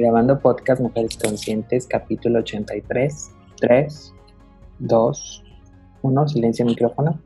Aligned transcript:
Grabando 0.00 0.40
podcast 0.40 0.80
Mujeres 0.80 1.18
Conscientes, 1.22 1.86
capítulo 1.86 2.38
83. 2.38 3.32
3, 3.60 4.14
2, 4.78 5.44
1. 6.00 6.28
Silencio 6.28 6.64
micrófono. 6.64 7.20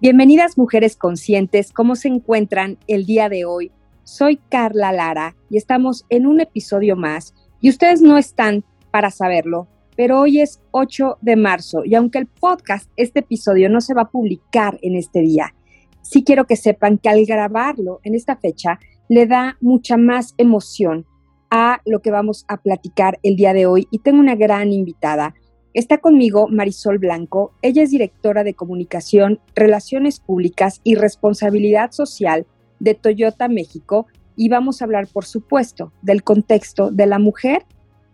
Bienvenidas 0.00 0.56
mujeres 0.56 0.96
conscientes, 0.96 1.72
¿cómo 1.72 1.94
se 1.94 2.08
encuentran 2.08 2.78
el 2.86 3.04
día 3.04 3.28
de 3.28 3.44
hoy? 3.44 3.70
Soy 4.02 4.38
Carla 4.48 4.92
Lara 4.92 5.36
y 5.50 5.58
estamos 5.58 6.06
en 6.08 6.26
un 6.26 6.40
episodio 6.40 6.96
más 6.96 7.34
y 7.60 7.68
ustedes 7.68 8.00
no 8.00 8.16
están 8.16 8.64
para 8.90 9.10
saberlo, 9.10 9.68
pero 9.94 10.20
hoy 10.20 10.40
es 10.40 10.62
8 10.70 11.18
de 11.20 11.36
marzo 11.36 11.84
y 11.84 11.96
aunque 11.96 12.16
el 12.16 12.28
podcast, 12.28 12.90
este 12.96 13.20
episodio 13.20 13.68
no 13.68 13.82
se 13.82 13.92
va 13.92 14.02
a 14.02 14.10
publicar 14.10 14.78
en 14.80 14.96
este 14.96 15.20
día, 15.20 15.54
sí 16.04 16.22
quiero 16.22 16.46
que 16.46 16.56
sepan 16.56 16.98
que 16.98 17.08
al 17.08 17.24
grabarlo 17.24 18.00
en 18.04 18.14
esta 18.14 18.36
fecha 18.36 18.78
le 19.08 19.26
da 19.26 19.56
mucha 19.60 19.96
más 19.96 20.34
emoción 20.36 21.06
a 21.50 21.80
lo 21.84 22.00
que 22.00 22.10
vamos 22.10 22.44
a 22.48 22.58
platicar 22.58 23.18
el 23.22 23.36
día 23.36 23.52
de 23.52 23.66
hoy 23.66 23.88
y 23.90 23.98
tengo 23.98 24.20
una 24.20 24.34
gran 24.34 24.72
invitada. 24.72 25.34
Está 25.72 25.98
conmigo 25.98 26.46
Marisol 26.48 26.98
Blanco. 26.98 27.52
Ella 27.62 27.82
es 27.82 27.90
directora 27.90 28.44
de 28.44 28.54
comunicación, 28.54 29.40
relaciones 29.54 30.20
públicas 30.20 30.80
y 30.84 30.94
responsabilidad 30.94 31.90
social 31.90 32.46
de 32.80 32.94
Toyota 32.94 33.48
México 33.48 34.06
y 34.36 34.48
vamos 34.48 34.80
a 34.80 34.84
hablar, 34.84 35.06
por 35.12 35.24
supuesto, 35.24 35.92
del 36.02 36.22
contexto 36.22 36.90
de 36.90 37.06
la 37.06 37.18
mujer 37.18 37.64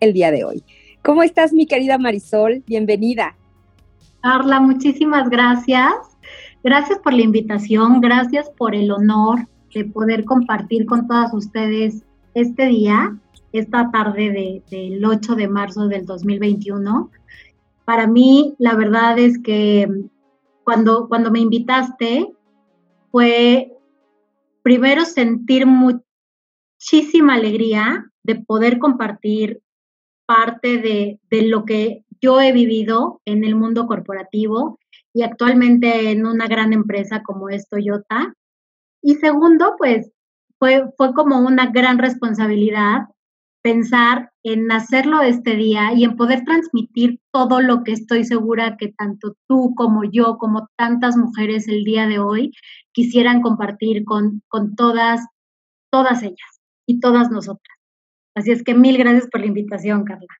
el 0.01 0.13
día 0.13 0.31
de 0.31 0.45
hoy. 0.45 0.65
¿Cómo 1.03 1.23
estás, 1.23 1.53
mi 1.53 1.67
querida 1.67 1.99
Marisol? 1.99 2.63
Bienvenida. 2.67 3.37
Carla, 4.23 4.61
muchísimas 4.61 5.29
gracias. 5.29 6.10
Gracias 6.63 6.99
por 6.99 7.15
la 7.15 7.23
invitación, 7.23 8.03
gracias 8.03 8.51
por 8.51 8.75
el 8.75 8.91
honor 8.91 9.49
de 9.75 9.87
poder 9.87 10.27
compartir 10.27 10.85
con 10.85 11.07
todas 11.09 11.33
ustedes 11.33 12.05
este 12.35 12.67
día, 12.67 13.17
esta 13.53 13.91
tarde 13.91 14.63
del 14.71 15.03
8 15.03 15.37
de 15.37 15.49
marzo 15.49 15.89
del 15.89 16.05
2021. 16.05 17.11
Para 17.87 18.07
mí, 18.07 18.55
la 18.59 18.75
verdad 18.75 19.19
es 19.19 19.39
que 19.39 19.89
cuando, 20.63 21.09
cuando 21.09 21.31
me 21.31 21.41
invitaste, 21.41 22.31
fue 23.11 23.73
primero 24.63 25.07
sentir 25.07 25.67
muchísima 25.67 27.35
alegría 27.37 28.13
de 28.23 28.35
poder 28.35 28.79
compartir 28.79 29.63
parte 30.27 30.77
de, 30.77 31.21
de 31.31 31.43
lo 31.49 31.65
que 31.65 32.05
yo 32.21 32.39
he 32.43 32.53
vivido 32.53 33.23
en 33.25 33.45
el 33.45 33.57
mundo 33.57 33.87
corporativo 33.87 34.79
y 35.13 35.23
actualmente 35.23 36.11
en 36.11 36.27
una 36.27 36.47
gran 36.47 36.73
empresa 36.73 37.23
como 37.23 37.49
es 37.49 37.69
Toyota. 37.69 38.35
Y 39.03 39.17
segundo, 39.17 39.75
pues 39.79 40.11
fue, 40.59 40.85
fue 40.97 41.15
como 41.15 41.39
una 41.41 41.67
gran 41.67 41.99
responsabilidad 41.99 43.09
pensar 43.63 44.33
en 44.43 44.73
hacerlo 44.73 45.21
este 45.21 45.55
día 45.55 45.93
y 45.93 46.05
en 46.05 46.17
poder 46.17 46.45
transmitir 46.45 47.21
todo 47.31 47.61
lo 47.61 47.85
que 47.85 47.93
estoy 47.93 48.25
segura 48.25 48.77
que 48.79 48.89
tanto 48.89 49.37
tú 49.47 49.75
como 49.75 50.05
yo, 50.05 50.39
como 50.39 50.69
tantas 50.77 51.17
mujeres 51.17 51.69
el 51.69 51.85
día 51.85 52.07
de 52.07 52.19
hoy 52.19 52.53
quisieran 52.93 53.43
compartir 53.43 54.05
con, 54.05 54.43
con 54.49 54.75
todas, 54.77 55.27
todas 55.91 56.23
ellas 56.23 56.61
y 56.87 57.01
todas 57.01 57.31
nosotras. 57.31 57.77
Así 58.35 58.53
es 58.53 58.63
que 58.63 58.75
mil 58.75 58.97
gracias 58.97 59.29
por 59.29 59.41
la 59.41 59.47
invitación, 59.47 60.05
Carla. 60.05 60.40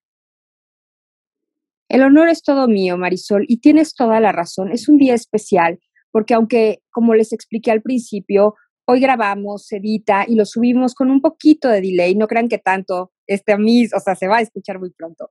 El 1.91 2.05
honor 2.05 2.29
es 2.29 2.45
todo 2.45 2.69
mío, 2.69 2.97
Marisol, 2.97 3.45
y 3.49 3.57
tienes 3.57 3.95
toda 3.95 4.21
la 4.21 4.31
razón. 4.31 4.71
Es 4.71 4.89
un 4.89 4.97
día 4.97 5.13
especial 5.13 5.81
porque 6.13 6.35
aunque, 6.35 6.83
como 6.91 7.15
les 7.15 7.33
expliqué 7.33 7.73
al 7.73 7.83
principio, 7.83 8.55
hoy 8.87 9.01
grabamos, 9.01 9.67
se 9.67 9.79
edita 9.79 10.25
y 10.27 10.37
lo 10.37 10.45
subimos 10.45 10.95
con 10.95 11.11
un 11.11 11.21
poquito 11.21 11.69
de 11.69 11.81
delay, 11.81 12.15
no 12.15 12.29
crean 12.29 12.49
que 12.49 12.59
tanto, 12.59 13.11
este 13.27 13.53
a 13.53 13.59
mí, 13.59 13.87
o 13.87 13.99
sea, 13.99 14.15
se 14.15 14.29
va 14.29 14.37
a 14.37 14.41
escuchar 14.41 14.79
muy 14.79 14.91
pronto. 14.91 15.31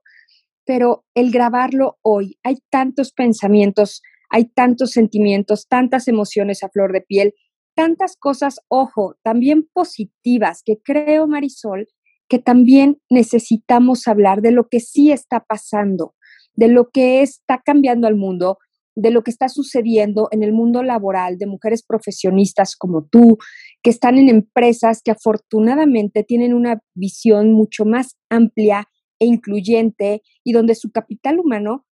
Pero 0.66 1.06
el 1.14 1.30
grabarlo 1.30 1.98
hoy, 2.02 2.38
hay 2.42 2.58
tantos 2.68 3.12
pensamientos, 3.12 4.02
hay 4.28 4.44
tantos 4.44 4.90
sentimientos, 4.90 5.66
tantas 5.66 6.08
emociones 6.08 6.62
a 6.62 6.68
flor 6.68 6.92
de 6.92 7.00
piel, 7.00 7.32
tantas 7.74 8.18
cosas, 8.18 8.60
ojo, 8.68 9.16
también 9.22 9.66
positivas, 9.72 10.62
que 10.62 10.76
creo, 10.84 11.26
Marisol, 11.26 11.88
que 12.28 12.38
también 12.38 13.00
necesitamos 13.08 14.06
hablar 14.06 14.42
de 14.42 14.50
lo 14.50 14.68
que 14.68 14.80
sí 14.80 15.10
está 15.10 15.40
pasando 15.40 16.14
de 16.60 16.68
lo 16.68 16.90
que 16.90 17.22
está 17.22 17.62
cambiando 17.64 18.06
al 18.06 18.16
mundo, 18.16 18.58
de 18.94 19.10
lo 19.10 19.22
que 19.22 19.30
está 19.30 19.48
sucediendo 19.48 20.28
en 20.30 20.42
el 20.42 20.52
mundo 20.52 20.82
laboral 20.82 21.38
de 21.38 21.46
mujeres 21.46 21.82
profesionistas 21.82 22.76
como 22.76 23.06
tú, 23.10 23.38
que 23.82 23.88
están 23.88 24.18
en 24.18 24.28
empresas 24.28 25.00
que 25.02 25.10
afortunadamente 25.10 26.22
tienen 26.22 26.52
una 26.52 26.82
visión 26.94 27.54
mucho 27.54 27.86
más 27.86 28.18
amplia 28.28 28.88
e 29.18 29.24
incluyente 29.24 30.20
y 30.44 30.52
donde 30.52 30.74
su 30.74 30.90
capital 30.90 31.38
humano 31.38 31.86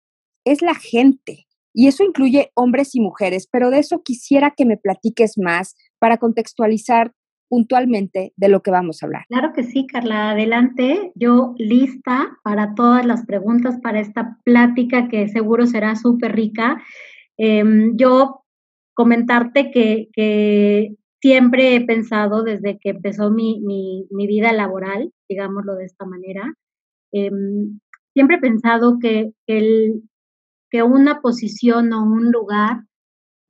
es 0.44 0.60
la 0.60 0.74
gente. 0.74 1.46
Y 1.72 1.86
eso 1.86 2.04
incluye 2.04 2.50
hombres 2.54 2.94
y 2.94 3.00
mujeres, 3.00 3.48
pero 3.50 3.70
de 3.70 3.78
eso 3.78 4.02
quisiera 4.02 4.52
que 4.54 4.66
me 4.66 4.76
platiques 4.76 5.38
más 5.38 5.76
para 5.98 6.18
contextualizar 6.18 7.14
puntualmente 7.48 8.32
de 8.36 8.48
lo 8.48 8.62
que 8.62 8.70
vamos 8.70 9.02
a 9.02 9.06
hablar. 9.06 9.24
Claro 9.28 9.52
que 9.54 9.64
sí, 9.64 9.86
Carla, 9.86 10.30
adelante. 10.30 11.12
Yo 11.14 11.54
lista 11.58 12.38
para 12.42 12.74
todas 12.74 13.04
las 13.06 13.24
preguntas 13.26 13.78
para 13.82 14.00
esta 14.00 14.38
plática 14.44 15.08
que 15.08 15.28
seguro 15.28 15.66
será 15.66 15.96
súper 15.96 16.34
rica. 16.34 16.82
Em, 17.36 17.96
yo 17.96 18.44
comentarte 18.94 19.70
que, 19.70 20.94
siempre 21.20 21.74
he 21.74 21.84
pensado 21.84 22.44
desde 22.44 22.78
que 22.78 22.90
empezó 22.90 23.30
mi, 23.30 24.06
vida 24.10 24.52
laboral, 24.52 25.12
digámoslo 25.28 25.74
de 25.74 25.84
esta 25.84 26.04
manera, 26.04 26.54
em, 27.12 27.80
siempre 28.14 28.36
he 28.36 28.40
pensado 28.40 28.98
que, 29.00 29.32
el, 29.46 30.02
que 30.70 30.82
una 30.82 31.20
posición 31.20 31.92
o 31.92 32.04
un 32.04 32.30
lugar 32.30 32.87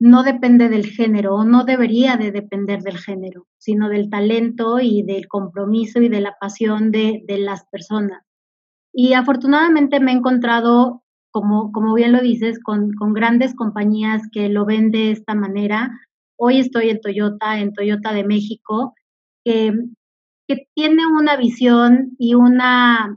no 0.00 0.22
depende 0.22 0.68
del 0.68 0.86
género 0.86 1.34
o 1.34 1.44
no 1.44 1.64
debería 1.64 2.16
de 2.16 2.30
depender 2.30 2.82
del 2.82 2.98
género, 2.98 3.46
sino 3.58 3.88
del 3.88 4.08
talento 4.08 4.78
y 4.80 5.02
del 5.02 5.26
compromiso 5.26 6.00
y 6.00 6.08
de 6.08 6.20
la 6.20 6.36
pasión 6.40 6.92
de, 6.92 7.24
las 7.26 7.66
personas. 7.66 8.22
Y 8.92 9.14
afortunadamente 9.14 10.00
me 10.00 10.12
he 10.12 10.14
encontrado, 10.14 11.02
como, 11.30 11.72
como 11.72 11.94
bien 11.94 12.12
lo 12.12 12.20
dices, 12.20 12.60
con, 12.62 12.92
grandes 13.12 13.54
compañías 13.54 14.22
que 14.30 14.48
lo 14.48 14.64
ven 14.64 14.92
de 14.92 15.10
esta 15.10 15.34
manera. 15.34 15.90
Hoy 16.36 16.60
estoy 16.60 16.90
en 16.90 17.00
Toyota, 17.00 17.58
en 17.58 17.72
Toyota 17.72 18.12
de 18.12 18.24
México, 18.24 18.94
que, 19.44 19.72
que 20.46 20.68
tiene 20.74 21.06
una 21.06 21.36
visión 21.36 22.14
y 22.18 22.34
una, 22.34 23.16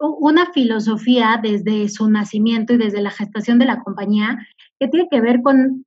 una 0.00 0.52
filosofía 0.52 1.38
desde 1.40 1.88
su 1.88 2.10
nacimiento 2.10 2.72
y 2.72 2.76
desde 2.76 3.02
la 3.02 3.10
gestación 3.10 3.60
de 3.60 3.66
la 3.66 3.80
compañía 3.80 4.44
que 4.80 4.88
tiene 4.88 5.08
que 5.08 5.20
ver 5.20 5.42
con 5.42 5.84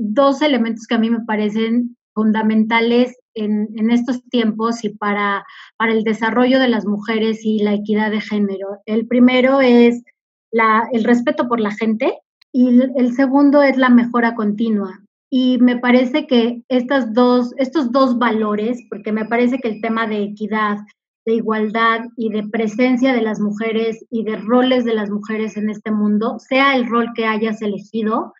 dos 0.00 0.42
elementos 0.42 0.86
que 0.86 0.94
a 0.94 0.98
mí 0.98 1.10
me 1.10 1.24
parecen 1.24 1.96
fundamentales 2.14 3.16
en, 3.34 3.90
estos 3.90 4.22
tiempos 4.30 4.84
y 4.84 4.90
para, 4.90 5.44
para, 5.76 5.92
el 5.92 6.02
desarrollo 6.02 6.58
de 6.58 6.68
las 6.68 6.86
mujeres 6.86 7.44
y 7.44 7.60
la 7.60 7.74
equidad 7.74 8.10
de 8.10 8.20
género. 8.20 8.80
El 8.86 9.06
primero 9.06 9.60
es 9.60 10.02
la, 10.50 10.88
el 10.92 11.04
respeto 11.04 11.48
por 11.48 11.60
la 11.60 11.70
gente 11.70 12.18
y 12.52 12.80
el 12.96 13.12
segundo 13.14 13.62
es 13.62 13.76
la 13.76 13.90
mejora 13.90 14.34
continua. 14.34 15.00
Y 15.30 15.58
me 15.58 15.78
parece 15.78 16.26
que 16.26 16.62
estas 16.68 17.14
dos, 17.14 17.54
estos 17.56 17.92
dos 17.92 18.18
valores, 18.18 18.82
porque 18.90 19.12
me 19.12 19.24
parece 19.24 19.58
que 19.58 19.68
el 19.68 19.80
tema 19.80 20.08
de 20.08 20.24
equidad, 20.24 20.78
de 21.24 21.34
igualdad 21.34 22.06
y 22.16 22.30
de 22.30 22.48
presencia 22.48 23.12
de 23.12 23.22
las 23.22 23.38
mujeres 23.38 24.04
y 24.10 24.24
de 24.24 24.36
roles 24.36 24.84
de 24.84 24.94
las 24.94 25.08
mujeres 25.08 25.56
en 25.56 25.70
este 25.70 25.92
mundo, 25.92 26.38
sea 26.40 26.74
el 26.74 26.88
rol 26.88 27.12
que 27.14 27.26
hayas 27.26 27.62
elegido, 27.62 28.32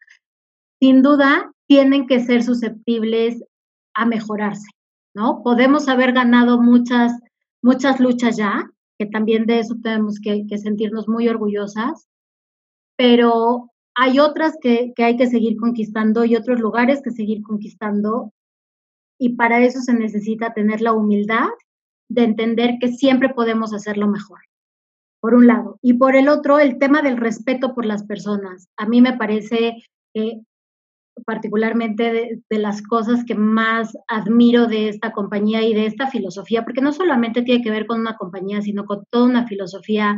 sin 0.80 1.02
duda 1.02 1.52
tienen 1.68 2.06
que 2.06 2.20
ser 2.20 2.42
susceptibles 2.42 3.44
a 3.94 4.06
mejorarse, 4.06 4.68
¿no? 5.14 5.42
Podemos 5.44 5.88
haber 5.88 6.12
ganado 6.12 6.60
muchas, 6.60 7.12
muchas 7.62 8.00
luchas 8.00 8.36
ya, 8.36 8.68
que 8.98 9.06
también 9.06 9.46
de 9.46 9.60
eso 9.60 9.76
tenemos 9.82 10.18
que, 10.20 10.44
sentirnos 10.58 11.06
muy 11.06 11.28
orgullosas, 11.28 12.08
pero 12.96 13.70
hay 13.94 14.18
otras 14.18 14.56
que, 14.60 14.92
que 14.96 15.04
hay 15.04 15.16
que 15.16 15.26
seguir 15.26 15.56
conquistando 15.58 16.24
y 16.24 16.36
otros 16.36 16.60
lugares 16.60 17.02
que 17.02 17.10
seguir 17.10 17.42
conquistando. 17.42 18.32
Y 19.18 19.36
para 19.36 19.60
eso 19.60 19.80
se 19.80 19.92
necesita 19.92 20.54
tener 20.54 20.80
la 20.80 20.92
humildad 20.92 21.48
de 22.08 22.24
entender 22.24 22.78
que 22.80 22.88
siempre 22.88 23.28
podemos 23.28 23.72
hacerlo 23.72 24.08
mejor, 24.08 24.40
por 25.20 25.34
un 25.34 25.46
lado. 25.46 25.78
Y 25.82 25.94
por 25.94 26.16
el 26.16 26.28
otro, 26.28 26.58
el 26.58 26.78
tema 26.78 27.02
del 27.02 27.16
respeto 27.16 27.74
por 27.74 27.84
las 27.84 28.04
personas. 28.04 28.68
A 28.76 28.86
mí 28.86 29.00
me 29.00 29.16
parece 29.16 29.76
que 30.12 30.40
particularmente 31.24 32.42
de, 32.48 32.58
las 32.58 32.82
cosas 32.82 33.24
que 33.24 33.34
más 33.34 33.96
admiro 34.08 34.66
de 34.66 34.88
esta 34.88 35.12
compañía 35.12 35.62
y 35.62 35.74
de 35.74 35.86
esta 35.86 36.08
filosofía, 36.08 36.64
porque 36.64 36.80
no 36.80 36.92
solamente 36.92 37.42
tiene 37.42 37.62
que 37.62 37.70
ver 37.70 37.86
con 37.86 38.00
una 38.00 38.16
compañía, 38.16 38.62
sino 38.62 38.84
con 38.84 39.04
toda 39.10 39.24
una 39.26 39.46
filosofía 39.46 40.16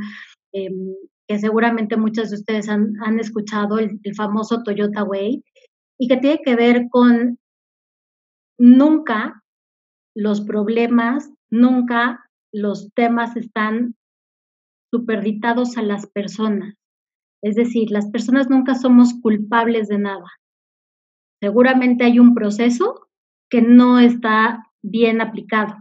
em, 0.52 0.94
que 1.28 1.38
seguramente 1.38 1.96
muchos 1.96 2.30
de 2.30 2.36
ustedes 2.36 2.68
han, 2.68 3.18
escuchado, 3.18 3.78
el, 3.78 3.98
famoso 4.16 4.62
Toyota 4.62 5.04
Way, 5.04 5.42
y 5.98 6.08
que 6.08 6.16
tiene 6.16 6.40
que 6.44 6.56
ver 6.56 6.88
con 6.90 7.38
nunca 8.58 9.42
los 10.14 10.40
problemas, 10.40 11.30
nunca 11.50 12.28
los 12.52 12.92
temas 12.94 13.36
están 13.36 13.94
superditados 14.92 15.78
a 15.78 15.82
las 15.82 16.06
personas. 16.06 16.74
Es 17.42 17.56
decir, 17.56 17.90
las 17.90 18.10
personas 18.10 18.48
nunca 18.48 18.74
somos 18.74 19.14
culpables 19.20 19.88
de 19.88 19.98
nada. 19.98 20.26
Seguramente 21.42 22.04
hay 22.04 22.20
un 22.20 22.34
proceso 22.34 23.08
que 23.50 23.62
no 23.62 23.98
está 23.98 24.64
bien 24.80 25.20
aplicado. 25.20 25.74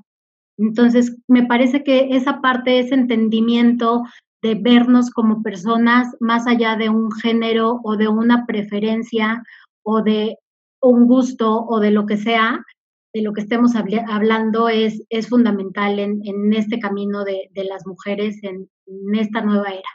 Entonces, 0.58 1.16
me 1.28 1.46
parece 1.46 1.84
que 1.84 2.16
esa 2.16 2.42
parte, 2.42 2.80
ese 2.80 2.96
entendimiento 2.96 4.02
de 4.42 4.56
vernos 4.56 5.12
como 5.12 5.44
personas 5.44 6.08
más 6.20 6.48
allá 6.48 6.78
de 6.78 6.90
un 6.90 7.12
género 7.12 7.80
o 7.84 7.96
de 7.96 8.08
una 8.08 8.48
preferencia 8.48 9.44
o 9.84 10.02
de 10.02 10.36
un 10.82 11.06
gusto 11.06 11.64
o 11.68 11.80
de 11.80 11.92
lo 11.92 12.08
que 12.08 12.18
sea, 12.18 12.66
de 13.14 13.22
lo 13.22 13.32
que 13.32 13.42
estemos 13.42 13.74
hablando 13.76 14.68
es, 14.68 15.04
es 15.10 15.30
fundamental 15.30 16.00
en, 16.00 16.54
este 16.54 16.80
camino 16.80 17.24
de, 17.24 17.52
las 17.54 17.86
mujeres 17.86 18.40
en, 18.42 18.68
en 18.88 19.16
esta 19.16 19.42
nueva 19.42 19.70
era. 19.70 19.90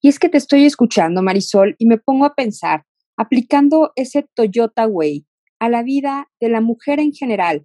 Y 0.00 0.08
es 0.08 0.20
que 0.20 0.28
te 0.28 0.38
estoy 0.38 0.66
escuchando, 0.66 1.20
Marisol, 1.20 1.74
y 1.78 1.86
me 1.86 1.98
pongo 1.98 2.26
a 2.26 2.34
pensar, 2.36 2.84
aplicando 3.16 3.92
ese 3.96 4.26
Toyota 4.34 4.86
Way 4.86 5.26
a 5.58 5.68
la 5.68 5.82
vida 5.82 6.30
de 6.40 6.48
la 6.48 6.60
mujer 6.60 7.00
en 7.00 7.12
general, 7.12 7.64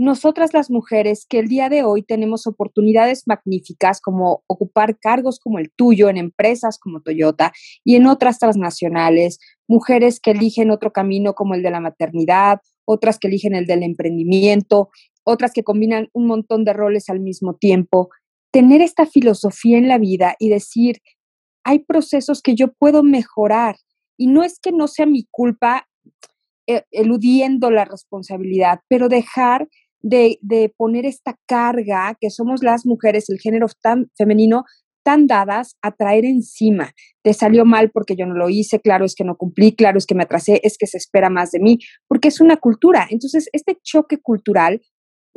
nosotras 0.00 0.54
las 0.54 0.70
mujeres 0.70 1.26
que 1.28 1.40
el 1.40 1.48
día 1.48 1.68
de 1.68 1.82
hoy 1.82 2.04
tenemos 2.04 2.46
oportunidades 2.46 3.24
magníficas 3.26 4.00
como 4.00 4.44
ocupar 4.46 4.96
cargos 5.00 5.40
como 5.40 5.58
el 5.58 5.72
tuyo 5.72 6.08
en 6.08 6.16
empresas 6.16 6.78
como 6.78 7.00
Toyota 7.00 7.52
y 7.82 7.96
en 7.96 8.06
otras 8.06 8.38
transnacionales, 8.38 9.40
mujeres 9.66 10.20
que 10.20 10.30
eligen 10.30 10.70
otro 10.70 10.92
camino 10.92 11.34
como 11.34 11.54
el 11.54 11.62
de 11.62 11.72
la 11.72 11.80
maternidad, 11.80 12.60
otras 12.84 13.18
que 13.18 13.26
eligen 13.26 13.56
el 13.56 13.66
del 13.66 13.82
emprendimiento, 13.82 14.90
otras 15.24 15.52
que 15.52 15.64
combinan 15.64 16.08
un 16.12 16.26
montón 16.28 16.64
de 16.64 16.74
roles 16.74 17.10
al 17.10 17.18
mismo 17.18 17.56
tiempo. 17.56 18.08
Tener 18.52 18.80
esta 18.80 19.04
filosofía 19.04 19.78
en 19.78 19.88
la 19.88 19.98
vida 19.98 20.36
y 20.38 20.48
decir, 20.48 21.02
hay 21.64 21.80
procesos 21.80 22.40
que 22.40 22.54
yo 22.54 22.72
puedo 22.72 23.02
mejorar 23.02 23.74
y 24.18 24.26
no 24.26 24.42
es 24.42 24.58
que 24.60 24.72
no 24.72 24.88
sea 24.88 25.06
mi 25.06 25.26
culpa 25.30 25.88
eh, 26.66 26.82
eludiendo 26.90 27.70
la 27.70 27.86
responsabilidad, 27.86 28.80
pero 28.88 29.08
dejar 29.08 29.68
de, 30.02 30.38
poner 30.76 31.06
esta 31.06 31.38
carga 31.46 32.16
que 32.20 32.30
somos 32.30 32.62
las 32.62 32.84
mujeres, 32.84 33.30
el 33.30 33.38
género 33.38 33.66
tan 33.80 34.10
femenino, 34.16 34.64
tan 35.02 35.26
dadas 35.26 35.76
a 35.80 35.92
traer 35.92 36.24
encima. 36.24 36.92
Te 37.22 37.32
salió 37.32 37.64
mal 37.64 37.90
porque 37.90 38.16
yo 38.16 38.26
no 38.26 38.34
lo 38.34 38.50
hice, 38.50 38.80
claro 38.80 39.06
es 39.06 39.14
que 39.14 39.24
no 39.24 39.36
cumplí, 39.36 39.74
claro 39.74 39.96
es 39.96 40.04
que 40.04 40.14
me 40.14 40.24
atrasé, 40.24 40.60
es 40.62 40.76
que 40.76 40.86
se 40.86 40.98
espera 40.98 41.30
más 41.30 41.52
de 41.52 41.60
mí, 41.60 41.78
porque 42.06 42.28
es 42.28 42.40
una 42.40 42.58
cultura. 42.58 43.06
Entonces, 43.08 43.48
este 43.52 43.78
choque 43.82 44.18
cultural, 44.18 44.82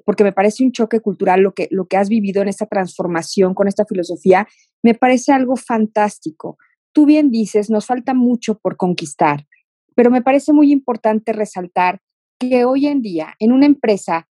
porque 0.06 0.24
me 0.24 0.34
parece 0.34 0.64
un 0.64 0.72
choque 0.72 1.00
cultural 1.00 1.42
lo 1.42 1.54
que, 1.54 1.68
lo 1.72 1.86
que 1.86 1.98
has 1.98 2.10
vivido 2.10 2.42
en 2.42 2.50
esta 2.50 2.66
transformación 2.66 3.54
con 3.54 3.68
esta 3.68 3.86
filosofía, 3.86 4.48
me 4.84 4.96
parece 4.96 5.32
algo 5.32 5.56
fantástico. 5.56 6.58
Tú 6.94 7.06
bien 7.06 7.32
dices, 7.32 7.70
nos 7.70 7.86
falta 7.86 8.14
mucho 8.14 8.60
por 8.60 8.78
conquistar, 8.78 9.48
pero 9.96 10.12
me 10.12 10.22
parece 10.22 10.54
muy 10.54 10.72
importante 10.72 11.34
resaltar 11.34 12.02
que 12.40 12.66
hoy 12.66 12.88
en 12.88 13.02
día 13.02 13.36
en 13.40 13.52
una 13.52 13.66
empresa 13.66 14.28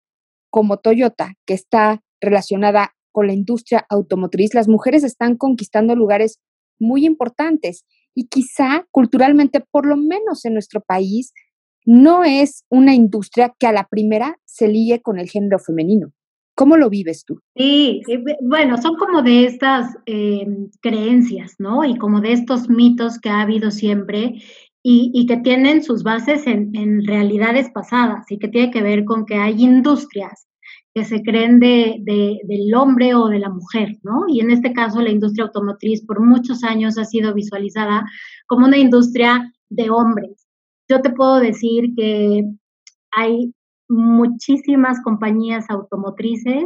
como 0.50 0.78
Toyota, 0.78 1.36
que 1.46 1.54
está 1.54 2.02
relacionada 2.20 2.96
con 3.12 3.28
la 3.28 3.34
industria 3.34 3.86
automotriz, 3.90 4.54
las 4.54 4.68
mujeres 4.68 5.04
están 5.04 5.38
conquistando 5.38 5.96
lugares 5.96 6.40
muy 6.80 7.06
importantes 7.06 7.86
y 8.16 8.28
quizá 8.28 8.86
culturalmente, 8.92 9.62
por 9.72 9.86
lo 9.86 9.96
menos 9.96 10.44
en 10.46 10.54
nuestro 10.54 10.82
país, 10.82 11.34
no 11.86 12.24
es 12.24 12.66
una 12.70 12.94
industria 12.94 13.56
que 13.58 13.68
a 13.68 13.72
la 13.72 13.88
primera 13.88 14.40
se 14.46 14.68
ligue 14.68 15.02
con 15.02 15.20
el 15.20 15.30
género 15.30 15.60
femenino. 15.60 16.12
¿Cómo 16.60 16.76
lo 16.76 16.90
vives 16.90 17.24
tú? 17.24 17.40
Sí, 17.56 18.02
bueno, 18.42 18.76
son 18.82 18.98
como 18.98 19.22
de 19.22 19.46
estas 19.46 19.96
em, 20.06 20.70
creencias, 20.82 21.56
¿no? 21.58 21.86
Y 21.86 21.98
como 21.98 22.20
de 22.20 22.34
estos 22.34 22.68
mitos 22.68 23.18
que 23.18 23.30
ha 23.30 23.44
habido 23.44 23.72
siempre 23.72 24.42
y, 24.84 25.26
que 25.26 25.38
tienen 25.38 25.82
sus 25.82 26.04
bases 26.04 26.46
en, 26.48 27.06
realidades 27.08 27.70
pasadas 27.70 28.30
y 28.30 28.40
que 28.40 28.50
tiene 28.50 28.72
que 28.72 28.82
ver 28.82 29.06
con 29.06 29.26
que 29.26 29.36
hay 29.36 29.64
industrias 29.64 30.50
que 30.94 31.06
se 31.06 31.24
creen 31.24 31.62
de, 31.62 32.02
del 32.04 32.76
hombre 32.76 33.16
o 33.16 33.30
de 33.30 33.40
la 33.40 33.50
mujer, 33.50 33.98
¿no? 34.04 34.26
Y 34.28 34.42
en 34.42 34.52
este 34.52 34.74
caso 34.74 35.02
la 35.02 35.12
industria 35.12 35.46
automotriz 35.46 36.06
por 36.06 36.20
muchos 36.20 36.66
años 36.66 36.98
ha 36.98 37.06
sido 37.06 37.34
visualizada 37.34 38.04
como 38.48 38.66
una 38.66 38.78
industria 38.78 39.50
de 39.70 39.90
hombres. 39.90 40.46
Yo 40.90 41.00
te 41.00 41.12
puedo 41.12 41.40
decir 41.40 41.96
que 41.96 42.44
hay 43.12 43.54
muchísimas 43.90 45.02
compañías 45.02 45.70
automotrices 45.70 46.66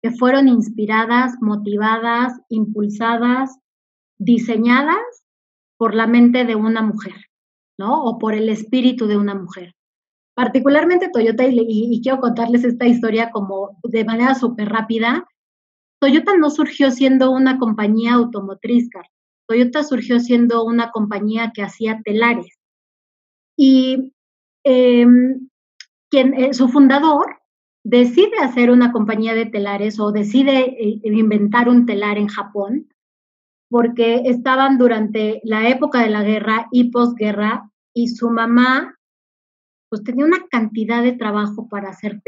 que 0.00 0.10
fueron 0.12 0.48
inspiradas, 0.48 1.34
motivadas, 1.40 2.40
impulsadas, 2.48 3.58
diseñadas 4.18 5.24
por 5.76 5.94
la 5.94 6.06
mente 6.06 6.44
de 6.44 6.54
una 6.54 6.82
mujer. 6.82 7.14
¿no? 7.78 8.04
O 8.04 8.18
por 8.18 8.34
el 8.34 8.48
espíritu 8.48 9.06
de 9.06 9.16
una 9.16 9.34
mujer. 9.34 9.74
Particularmente 10.34 11.10
Toyota, 11.12 11.44
y, 11.46 12.00
quiero 12.02 12.20
contarles 12.20 12.64
esta 12.64 12.86
historia 12.86 13.30
como 13.30 13.78
de 13.82 14.04
manera 14.04 14.34
súper 14.34 14.68
rápida, 14.68 15.26
Toyota 16.00 16.36
no 16.36 16.50
surgió 16.50 16.90
siendo 16.90 17.30
una 17.30 17.58
compañía 17.58 18.14
automotriz, 18.14 18.88
Toyota 19.46 19.84
surgió 19.84 20.20
siendo 20.20 20.64
una 20.64 20.90
compañía 20.90 21.52
que 21.54 21.62
hacía 21.62 22.00
telares. 22.04 22.58
Y 23.56 24.12
em, 24.64 25.48
quien, 26.12 26.34
eh, 26.34 26.52
su 26.52 26.68
fundador 26.68 27.38
decide 27.82 28.36
hacer 28.42 28.70
una 28.70 28.92
compañía 28.92 29.34
de 29.34 29.46
telares 29.46 29.98
o 29.98 30.12
decide 30.12 30.76
eh, 30.78 31.00
inventar 31.04 31.70
un 31.70 31.86
telar 31.86 32.18
en 32.18 32.28
Japón 32.28 32.88
porque 33.70 34.22
estaban 34.26 34.76
durante 34.76 35.40
la 35.42 35.68
época 35.70 36.02
de 36.02 36.10
la 36.10 36.22
guerra 36.22 36.68
y 36.70 36.90
posguerra 36.90 37.70
y 37.94 38.08
su 38.08 38.28
mamá 38.28 38.98
pues 39.88 40.04
tenía 40.04 40.26
una 40.26 40.46
cantidad 40.50 41.02
de 41.02 41.12
trabajo 41.12 41.66
para 41.68 41.88
hacer 41.88 42.20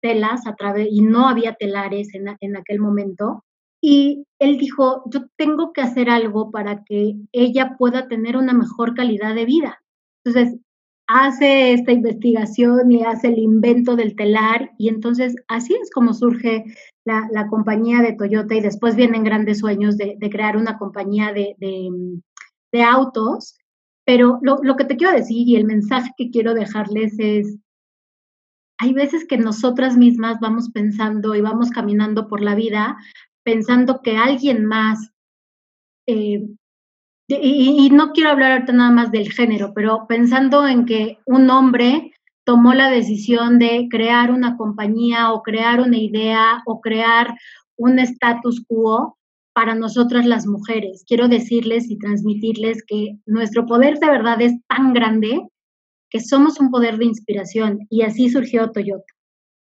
telas 0.00 0.46
a 0.46 0.54
través 0.54 0.88
y 0.90 1.00
no 1.00 1.28
había 1.28 1.54
telares 1.54 2.14
en, 2.14 2.26
en 2.40 2.56
aquel 2.56 2.78
momento 2.78 3.44
y 3.80 4.26
él 4.38 4.58
dijo, 4.58 5.02
yo 5.10 5.26
tengo 5.36 5.72
que 5.72 5.82
hacer 5.82 6.08
algo 6.08 6.52
para 6.52 6.84
que 6.84 7.16
ella 7.32 7.76
pueda 7.76 8.06
tener 8.06 8.36
una 8.36 8.54
mejor 8.54 8.94
calidad 8.94 9.34
de 9.34 9.44
vida. 9.44 9.82
Entonces, 10.24 10.58
hace 11.06 11.72
esta 11.72 11.92
investigación 11.92 12.90
y 12.90 13.02
hace 13.04 13.28
el 13.28 13.38
invento 13.38 13.96
del 13.96 14.16
telar 14.16 14.72
y 14.78 14.88
entonces 14.88 15.34
así 15.48 15.74
es 15.74 15.90
como 15.90 16.14
surge 16.14 16.64
la, 17.04 17.46
compañía 17.48 18.00
de 18.00 18.14
Toyota 18.14 18.54
y 18.54 18.60
después 18.60 18.96
vienen 18.96 19.24
grandes 19.24 19.58
sueños 19.58 19.98
de, 19.98 20.16
crear 20.30 20.56
una 20.56 20.78
compañía 20.78 21.32
de, 21.32 22.84
autos. 22.84 23.56
Pero 24.06 24.38
lo, 24.42 24.58
lo, 24.62 24.76
que 24.76 24.84
te 24.84 24.96
quiero 24.96 25.14
decir 25.14 25.48
y 25.48 25.56
el 25.56 25.64
mensaje 25.64 26.10
que 26.16 26.30
quiero 26.30 26.52
dejarles 26.52 27.14
es, 27.18 27.56
hay 28.78 28.92
veces 28.92 29.26
que 29.26 29.38
nosotras 29.38 29.96
mismas 29.96 30.40
vamos 30.40 30.70
pensando 30.70 31.34
y 31.34 31.40
vamos 31.40 31.70
caminando 31.70 32.28
por 32.28 32.42
la 32.42 32.54
vida 32.54 32.96
pensando 33.44 34.00
que 34.02 34.16
alguien 34.16 34.64
más 34.64 35.10
eh, 36.06 36.48
y, 37.42 37.90
no 37.90 38.12
quiero 38.12 38.30
hablar 38.30 38.52
ahorita 38.52 38.72
nada 38.72 38.90
más 38.90 39.10
del 39.10 39.30
género, 39.32 39.72
pero 39.74 40.06
pensando 40.08 40.66
en 40.66 40.84
que 40.86 41.18
un 41.26 41.50
hombre 41.50 42.12
tomó 42.44 42.74
la 42.74 42.90
decisión 42.90 43.58
de 43.58 43.88
crear 43.90 44.30
una 44.30 44.56
compañía 44.56 45.32
o 45.32 45.42
crear 45.42 45.80
una 45.80 45.96
idea 45.96 46.62
o 46.66 46.80
crear 46.80 47.34
un 47.76 47.98
status 47.98 48.64
quo 48.66 49.16
para 49.54 49.74
nosotras 49.74 50.26
las 50.26 50.46
mujeres. 50.46 51.04
Quiero 51.06 51.28
decirles 51.28 51.90
y 51.90 51.98
transmitirles 51.98 52.84
que 52.86 53.18
nuestro 53.24 53.66
poder 53.66 53.98
de 53.98 54.08
verdad 54.08 54.40
es 54.42 54.52
tan 54.68 54.92
grande 54.92 55.48
que 56.10 56.20
somos 56.20 56.60
un 56.60 56.70
poder 56.70 56.98
de 56.98 57.06
inspiración 57.06 57.80
y 57.88 58.02
así 58.02 58.28
surgió 58.28 58.70
Toyota. 58.70 59.12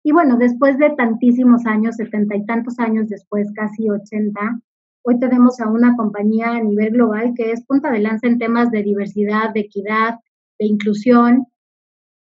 Y 0.04 0.12
bueno, 0.12 0.36
después 0.36 0.78
de 0.78 0.90
tantísimos 0.90 1.66
años, 1.66 1.96
setenta 1.96 2.36
y 2.36 2.44
tantos 2.46 2.78
años 2.78 3.08
después, 3.08 3.48
casi 3.54 3.90
ochenta, 3.90 4.60
Hoy 5.08 5.20
tenemos 5.20 5.60
a 5.60 5.68
una 5.68 5.94
compañía 5.94 6.48
a 6.48 6.60
nivel 6.60 6.90
global 6.90 7.32
que 7.36 7.52
es 7.52 7.64
punta 7.64 7.92
de 7.92 8.00
lanza 8.00 8.26
en 8.26 8.40
temas 8.40 8.72
de 8.72 8.82
diversidad, 8.82 9.54
de 9.54 9.60
equidad, 9.60 10.16
de 10.58 10.66
inclusión 10.66 11.46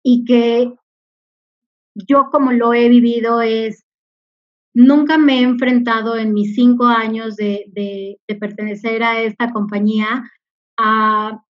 y 0.04 0.26
que 0.26 0.74
yo 1.96 2.30
como 2.34 2.52
lo 2.52 2.74
he 2.74 2.90
vivido 2.90 3.42
es, 3.42 3.86
nunca 4.74 5.18
me 5.18 5.40
he 5.40 5.44
enfrentado 5.44 6.18
en 6.18 6.34
mis 6.34 6.54
cinco 6.54 6.88
años 6.88 7.38
de, 7.38 7.64
de, 7.72 8.20
pertenecer 8.36 9.04
a 9.04 9.22
esta 9.22 9.54
compañía 9.54 10.30
a, 10.78 11.42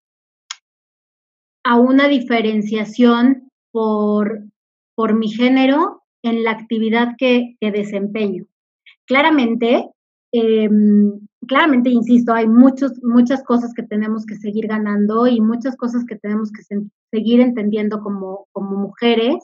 a 1.63 1.75
una 1.75 2.07
diferenciación 2.07 3.51
por, 3.71 4.43
por 4.93 5.15
mi 5.15 5.29
género 5.29 6.03
en 6.21 6.43
la 6.43 6.51
actividad 6.51 7.15
que, 7.17 7.55
que 7.59 7.71
desempeño. 7.71 8.45
Claramente, 9.07 9.89
eh, 10.37 10.69
claramente, 11.47 11.89
insisto, 11.89 12.33
hay 12.33 12.47
muchos, 12.47 12.91
muchas 13.03 13.43
cosas 13.43 13.73
que 13.73 13.83
tenemos 13.83 14.25
que 14.25 14.35
seguir 14.35 14.67
ganando 14.67 15.27
y 15.27 15.39
muchas 15.39 15.77
cosas 15.77 16.03
que 16.05 16.17
tenemos 16.17 16.51
que 16.51 16.61
seguir 17.11 17.39
entendiendo 17.39 18.01
como, 18.01 18.47
como 18.51 18.77
mujeres, 18.77 19.35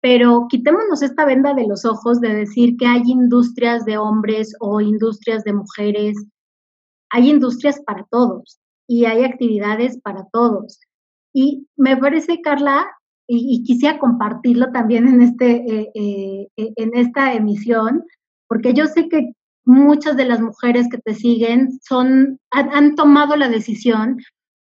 pero 0.00 0.46
quitémonos 0.48 1.02
esta 1.02 1.24
venda 1.24 1.54
de 1.54 1.66
los 1.66 1.84
ojos 1.84 2.20
de 2.20 2.34
decir 2.34 2.76
que 2.76 2.86
hay 2.86 3.02
industrias 3.06 3.84
de 3.84 3.98
hombres 3.98 4.54
o 4.60 4.80
industrias 4.80 5.42
de 5.42 5.52
mujeres. 5.52 6.16
Hay 7.10 7.30
industrias 7.30 7.80
para 7.84 8.06
todos 8.08 8.60
y 8.86 9.06
hay 9.06 9.24
actividades 9.24 9.98
para 10.00 10.26
todos. 10.32 10.78
Y 11.32 11.66
me 11.76 11.96
parece, 11.96 12.40
Carla, 12.40 12.86
y, 13.26 13.64
quisiera 13.64 13.98
compartirlo 13.98 14.70
también 14.70 15.08
en, 15.08 15.22
este, 15.22 15.56
eh, 15.66 16.48
eh, 16.56 16.72
en 16.76 16.96
esta 16.96 17.34
emisión, 17.34 18.04
porque 18.48 18.72
yo 18.72 18.86
sé 18.86 19.08
que 19.08 19.32
muchas 19.66 20.16
de 20.16 20.24
las 20.24 20.40
mujeres 20.40 20.86
que 20.90 20.98
te 20.98 21.14
siguen 21.14 21.78
son, 21.82 22.38
han, 22.50 22.94
tomado 22.94 23.36
la 23.36 23.48
decisión 23.48 24.16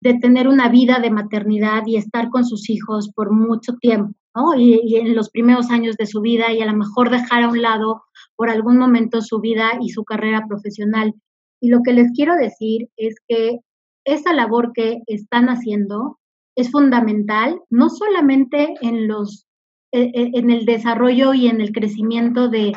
de 0.01 0.15
tener 0.15 0.47
una 0.47 0.69
vida 0.69 0.99
de 0.99 1.11
maternidad 1.11 1.83
y 1.85 1.97
estar 1.97 2.29
con 2.29 2.45
sus 2.45 2.69
hijos 2.69 3.11
por 3.13 3.31
mucho 3.31 3.73
tiempo, 3.73 4.13
¿no? 4.35 4.55
Y, 4.55 4.79
y, 4.83 4.95
en 4.95 5.15
los 5.15 5.29
primeros 5.29 5.69
años 5.69 5.97
de 5.97 6.05
su 6.05 6.21
vida 6.21 6.51
y 6.53 6.61
a 6.61 6.65
lo 6.65 6.77
mejor 6.77 7.09
dejar 7.09 7.43
a 7.43 7.49
un 7.49 7.61
lado 7.61 8.03
por 8.35 8.49
algún 8.49 8.77
momento 8.77 9.21
su 9.21 9.39
vida 9.39 9.71
y 9.81 9.89
su 9.89 10.05
carrera 10.05 10.45
profesional. 10.47 11.13
Y 11.61 11.69
lo 11.69 11.81
que 11.83 11.93
les 11.93 12.11
quiero 12.13 12.35
decir 12.35 12.89
es 12.95 13.15
que 13.27 13.59
esa 14.05 14.33
labor 14.33 14.71
que 14.73 14.99
están 15.07 15.49
haciendo 15.49 16.19
es 16.55 16.71
fundamental, 16.71 17.59
no 17.69 17.89
solamente 17.89 18.75
en 18.81 19.07
los 19.07 19.45
e, 19.91 20.03
e, 20.13 20.31
en 20.33 20.51
el 20.51 20.65
desarrollo 20.65 21.33
y 21.33 21.47
en 21.47 21.59
el 21.59 21.71
crecimiento 21.71 22.47
de 22.47 22.73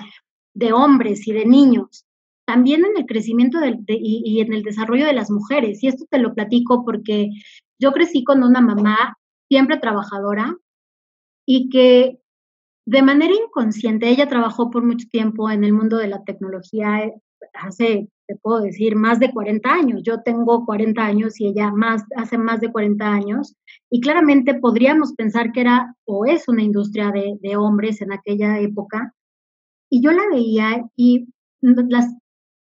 de 0.59 0.73
hombres 0.73 1.29
y 1.29 1.33
de 1.33 1.47
niños, 1.47 2.05
también 2.49 2.83
en 2.87 2.97
el 2.97 3.05
crecimiento 3.05 3.59
y, 3.89 4.41
en 4.41 4.55
el 4.55 4.63
desarrollo 4.63 5.05
de 5.05 5.13
las 5.13 5.31
mujeres. 5.31 5.85
Y 5.85 5.89
esto 5.89 6.07
te 6.11 6.19
lo 6.19 6.33
platico 6.33 6.83
porque 6.83 7.29
yo 7.79 7.93
crecí 7.93 8.25
con 8.25 8.43
una 8.43 8.63
mamá 8.63 9.19
siempre 9.51 9.77
trabajadora 9.77 10.57
y 11.47 11.69
que 11.69 12.21
de 12.87 13.03
manera 13.03 13.35
inconsciente, 13.35 14.09
ella 14.09 14.29
trabajó 14.29 14.71
por 14.71 14.83
mucho 14.83 15.07
tiempo 15.11 15.51
en 15.51 15.63
el 15.63 15.75
mundo 15.75 15.99
de 15.99 16.09
la 16.09 16.25
tecnología, 16.25 17.13
hace, 17.53 18.09
te 18.27 18.37
puedo 18.37 18.61
decir, 18.61 18.97
más 18.97 19.21
de 19.21 19.31
40 19.31 19.71
años. 19.71 20.01
Yo 20.03 20.23
tengo 20.23 20.65
40 20.65 21.05
años 21.05 21.39
y 21.39 21.49
ella 21.49 21.71
más, 21.71 22.03
hace 22.17 22.39
más 22.39 22.63
de 22.63 22.73
40 22.73 23.07
años. 23.07 23.57
Y 23.91 24.01
claramente 24.01 24.55
podríamos 24.55 25.13
pensar 25.13 25.53
que 25.53 25.61
era 25.61 25.95
o 26.07 26.25
es 26.25 26.49
una 26.49 26.63
industria 26.63 27.11
de, 27.11 27.37
de 27.43 27.57
hombres 27.59 28.01
en 28.01 28.11
aquella 28.11 28.59
época, 28.59 29.13
y 29.91 30.03
yo 30.03 30.13
la 30.13 30.27
veía 30.31 30.83
y 30.97 31.29
las 31.61 32.15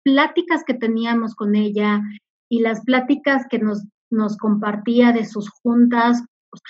pláticas 0.06 0.64
que 0.64 0.76
teníamos 0.76 1.36
con 1.36 1.56
ella 1.56 2.00
y 2.48 2.60
las 2.60 2.86
pláticas 2.86 3.46
que 3.50 3.60
nos, 3.60 3.86
nos 4.12 4.38
compartía 4.38 5.12
de 5.12 5.26
sus 5.26 5.50
juntas, 5.50 6.24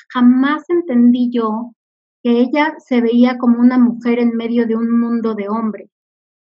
jamás 0.10 0.64
entendí 0.70 1.30
yo 1.32 1.74
que 2.24 2.40
ella 2.40 2.74
se 2.80 3.02
veía 3.02 3.38
como 3.38 3.60
una 3.60 3.78
mujer 3.78 4.20
en 4.20 4.36
medio 4.36 4.66
de 4.66 4.76
un 4.76 5.00
mundo 5.00 5.36
de 5.36 5.50
hombres. 5.50 5.92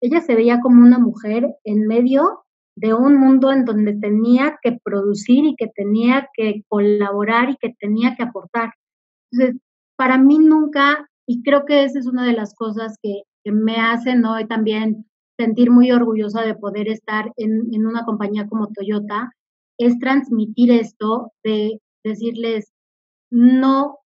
Ella 0.01 0.21
se 0.21 0.37
veía 0.37 0.61
como 0.61 0.83
una 0.83 0.99
mujer 0.99 1.49
en 1.65 1.87
medio 1.87 2.45
de 2.77 2.93
un 2.93 3.17
mundo 3.17 3.51
en 3.51 3.65
donde 3.65 3.95
tenía 3.95 4.59
que 4.63 4.79
producir 4.85 5.47
y 5.47 5.57
que 5.57 5.69
tenía 5.75 6.29
que 6.35 6.65
colaborar 6.69 7.51
y 7.51 7.57
que 7.57 7.75
tenía 7.81 8.15
que 8.15 8.25
aportar. 8.25 8.75
Entonces, 9.33 9.61
para 9.97 10.19
mí 10.19 10.39
nunca, 10.39 11.09
y 11.27 11.43
creo 11.43 11.65
que 11.65 11.85
esa 11.85 11.99
es 11.99 12.07
una 12.07 12.27
de 12.27 12.35
las 12.35 12.55
cosas 12.55 12.99
que 13.03 13.23
me 13.47 13.77
hacen 13.77 14.25
hoy 14.27 14.47
también 14.47 15.07
sentir 15.37 15.71
muy 15.71 15.91
orgullosa 15.91 16.43
de 16.43 16.55
poder 16.55 16.89
estar 16.89 17.33
en, 17.37 17.69
en 17.73 17.87
una 17.87 18.05
compañía 18.05 18.47
como 18.49 18.69
Toyota, 18.69 19.33
es 19.79 19.99
transmitir 19.99 20.71
esto 20.71 21.33
de 21.43 21.81
decirles, 22.05 22.73
no, 23.31 23.99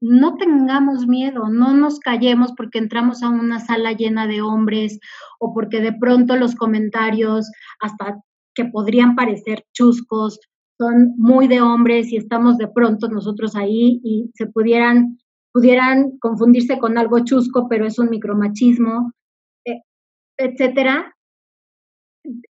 no 0.00 0.36
tengamos 0.36 1.06
miedo, 1.06 1.48
no 1.48 1.74
nos 1.74 2.00
callemos 2.00 2.52
porque 2.56 2.78
entramos 2.78 3.22
a 3.22 3.28
una 3.28 3.60
sala 3.60 3.92
llena 3.92 4.26
de 4.26 4.42
hombres 4.42 4.98
o 5.38 5.54
porque 5.54 5.80
de 5.80 5.92
pronto 5.92 6.36
los 6.36 6.56
comentarios, 6.56 7.50
hasta 7.80 8.20
que 8.54 8.64
podrían 8.64 9.14
parecer 9.14 9.64
chuscos, 9.72 10.40
son 10.78 11.14
muy 11.16 11.46
de 11.46 11.60
hombres 11.60 12.10
y 12.10 12.16
estamos 12.16 12.58
de 12.58 12.66
pronto 12.68 13.08
nosotros 13.08 13.54
ahí 13.54 14.00
y 14.02 14.30
se 14.34 14.46
pudieran 14.46 15.18
pudieran 15.52 16.18
confundirse 16.18 16.78
con 16.78 16.98
algo 16.98 17.20
chusco, 17.20 17.68
pero 17.68 17.86
es 17.86 17.98
un 17.98 18.08
micromachismo, 18.08 19.12
etcétera. 20.44 21.14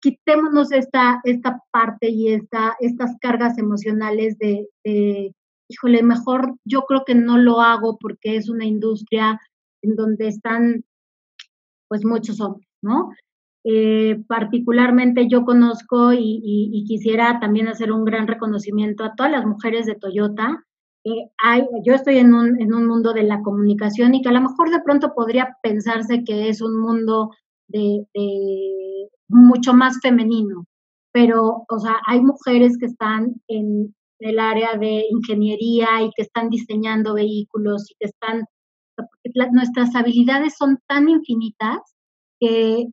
Quitémonos 0.01 0.71
esta, 0.71 1.21
esta 1.23 1.61
parte 1.71 2.09
y 2.09 2.33
esta, 2.33 2.75
estas 2.79 3.15
cargas 3.21 3.57
emocionales 3.57 4.37
de, 4.37 4.67
híjole, 5.69 6.03
mejor 6.03 6.55
yo 6.65 6.83
creo 6.83 7.03
que 7.05 7.15
no 7.15 7.37
lo 7.37 7.61
hago 7.61 7.97
porque 7.97 8.35
es 8.35 8.49
una 8.49 8.65
industria 8.65 9.39
en 9.81 9.95
donde 9.95 10.27
están 10.27 10.83
pues 11.87 12.03
muchos 12.05 12.41
hombres, 12.41 12.67
¿no? 12.81 13.11
Eh, 13.65 14.21
particularmente 14.27 15.29
yo 15.29 15.45
conozco 15.45 16.11
y, 16.11 16.83
quisiera 16.85 17.39
también 17.39 17.69
hacer 17.69 17.93
un 17.93 18.03
gran 18.03 18.27
reconocimiento 18.27 19.05
a 19.05 19.15
todas 19.15 19.31
las 19.31 19.45
mujeres 19.45 19.85
de 19.85 19.95
Toyota 19.95 20.65
hay, 21.37 21.67
yo 21.83 21.93
estoy 21.93 22.17
en 22.17 22.33
un, 22.33 22.61
en 22.61 22.73
un 22.73 22.87
mundo 22.87 23.13
de 23.13 23.23
la 23.23 23.41
comunicación 23.41 24.15
y 24.15 24.21
que 24.21 24.29
a 24.29 24.33
lo 24.33 24.41
mejor 24.41 24.69
de 24.69 24.81
pronto 24.81 25.13
podría 25.13 25.57
pensarse 25.61 26.23
que 26.23 26.49
es 26.49 26.61
un 26.61 26.79
mundo 26.79 27.31
de, 27.67 28.05
mucho 29.27 29.73
más 29.73 29.99
femenino, 30.01 30.65
pero, 31.11 31.65
o 31.67 31.79
sea, 31.79 31.97
hay 32.07 32.21
mujeres 32.21 32.77
que 32.77 32.87
están 32.87 33.35
en 33.47 33.95
el 34.19 34.39
área 34.39 34.77
de 34.77 35.05
ingeniería 35.09 36.01
y 36.01 36.11
que 36.15 36.23
están 36.23 36.49
diseñando 36.49 37.15
vehículos 37.15 37.89
y 37.89 37.95
que 37.99 38.07
están, 38.07 38.45
nuestras 39.51 39.95
habilidades 39.95 40.55
son 40.57 40.79
tan 40.87 41.09
infinitas 41.09 41.79
que, 42.39 42.87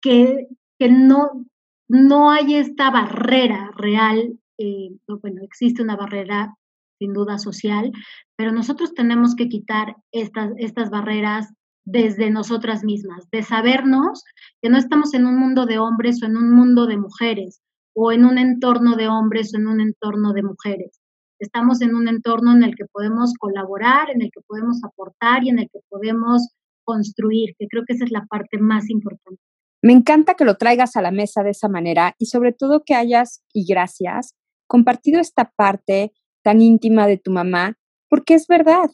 que, 0.00 0.46
que 0.78 0.88
no, 0.88 1.44
no 1.88 2.30
hay 2.30 2.54
esta 2.54 2.90
barrera 2.90 3.72
real 3.76 4.38
eh, 4.58 4.90
bueno, 5.06 5.42
existe 5.42 5.82
una 5.82 5.96
barrera 5.96 6.54
sin 6.98 7.12
duda 7.12 7.38
social, 7.38 7.92
pero 8.36 8.52
nosotros 8.52 8.94
tenemos 8.94 9.34
que 9.34 9.48
quitar 9.48 9.96
estas, 10.12 10.52
estas 10.56 10.90
barreras 10.90 11.52
desde 11.86 12.30
nosotras 12.30 12.84
mismas, 12.84 13.30
de 13.30 13.42
sabernos 13.42 14.24
que 14.60 14.68
no 14.68 14.76
estamos 14.76 15.14
en 15.14 15.24
un 15.24 15.38
mundo 15.38 15.64
de 15.66 15.78
hombres 15.78 16.22
o 16.22 16.26
en 16.26 16.36
un 16.36 16.52
mundo 16.52 16.86
de 16.86 16.98
mujeres, 16.98 17.62
o 17.94 18.12
en 18.12 18.26
un 18.26 18.38
entorno 18.38 18.96
de 18.96 19.08
hombres 19.08 19.54
o 19.54 19.58
en 19.58 19.68
un 19.68 19.80
entorno 19.80 20.32
de 20.32 20.42
mujeres. 20.42 21.00
Estamos 21.38 21.80
en 21.82 21.94
un 21.94 22.08
entorno 22.08 22.52
en 22.52 22.62
el 22.62 22.74
que 22.74 22.86
podemos 22.92 23.32
colaborar, 23.38 24.10
en 24.10 24.22
el 24.22 24.30
que 24.32 24.40
podemos 24.46 24.82
aportar 24.84 25.44
y 25.44 25.50
en 25.50 25.60
el 25.60 25.70
que 25.72 25.80
podemos 25.88 26.48
construir, 26.84 27.54
que 27.58 27.66
creo 27.68 27.84
que 27.86 27.94
esa 27.94 28.04
es 28.04 28.10
la 28.10 28.26
parte 28.26 28.58
más 28.58 28.90
importante. 28.90 29.40
Me 29.82 29.92
encanta 29.92 30.34
que 30.34 30.44
lo 30.44 30.56
traigas 30.56 30.96
a 30.96 31.02
la 31.02 31.10
mesa 31.10 31.42
de 31.42 31.50
esa 31.50 31.68
manera 31.68 32.14
y 32.18 32.26
sobre 32.26 32.52
todo 32.52 32.82
que 32.84 32.94
hayas, 32.94 33.44
y 33.52 33.64
gracias, 33.66 34.34
compartido 34.66 35.20
esta 35.20 35.52
parte 35.56 36.12
tan 36.42 36.60
íntima 36.60 37.06
de 37.06 37.18
tu 37.18 37.30
mamá, 37.30 37.76
porque 38.08 38.34
es 38.34 38.46
verdad. 38.46 38.90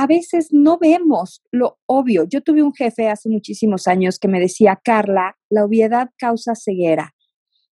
A 0.00 0.06
veces 0.06 0.50
no 0.52 0.78
vemos 0.78 1.42
lo 1.50 1.80
obvio. 1.86 2.22
Yo 2.22 2.40
tuve 2.40 2.62
un 2.62 2.72
jefe 2.72 3.08
hace 3.08 3.28
muchísimos 3.28 3.88
años 3.88 4.20
que 4.20 4.28
me 4.28 4.38
decía, 4.38 4.78
Carla, 4.84 5.36
la 5.50 5.64
obviedad 5.64 6.10
causa 6.16 6.52
ceguera. 6.54 7.16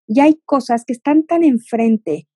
Y 0.06 0.20
hay 0.20 0.40
cosas 0.44 0.84
que 0.86 0.92
están 0.92 1.26
tan 1.26 1.42
enfrente 1.42 2.28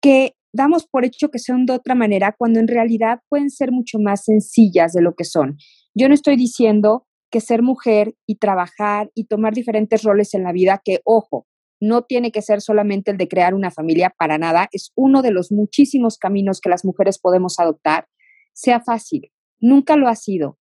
que 0.00 0.32
damos 0.54 0.86
por 0.86 1.04
hecho 1.04 1.28
que 1.28 1.38
son 1.38 1.66
de 1.66 1.74
otra 1.74 1.94
manera 1.94 2.34
cuando 2.38 2.58
en 2.58 2.68
realidad 2.68 3.18
pueden 3.28 3.50
ser 3.50 3.70
mucho 3.70 3.98
más 3.98 4.24
sencillas 4.24 4.94
de 4.94 5.02
lo 5.02 5.14
que 5.14 5.24
son. 5.24 5.58
Yo 5.94 6.08
no 6.08 6.14
estoy 6.14 6.36
diciendo 6.36 7.06
que 7.30 7.42
ser 7.42 7.60
mujer 7.60 8.14
y 8.26 8.36
trabajar 8.36 9.10
y 9.14 9.26
tomar 9.26 9.52
diferentes 9.52 10.04
roles 10.04 10.32
en 10.32 10.42
la 10.42 10.52
vida, 10.52 10.80
que 10.82 11.00
ojo, 11.04 11.46
no 11.82 12.04
tiene 12.04 12.32
que 12.32 12.40
ser 12.40 12.62
solamente 12.62 13.10
el 13.10 13.18
de 13.18 13.28
crear 13.28 13.52
una 13.52 13.70
familia 13.70 14.10
para 14.16 14.38
nada, 14.38 14.70
es 14.72 14.90
uno 14.94 15.20
de 15.20 15.32
los 15.32 15.52
muchísimos 15.52 16.16
caminos 16.16 16.62
que 16.62 16.70
las 16.70 16.82
mujeres 16.82 17.18
podemos 17.18 17.60
adoptar, 17.60 18.06
sea 18.54 18.80
fácil. 18.80 19.33
Nunca 19.64 19.96
lo 19.96 20.08
ha 20.08 20.14
sido 20.14 20.58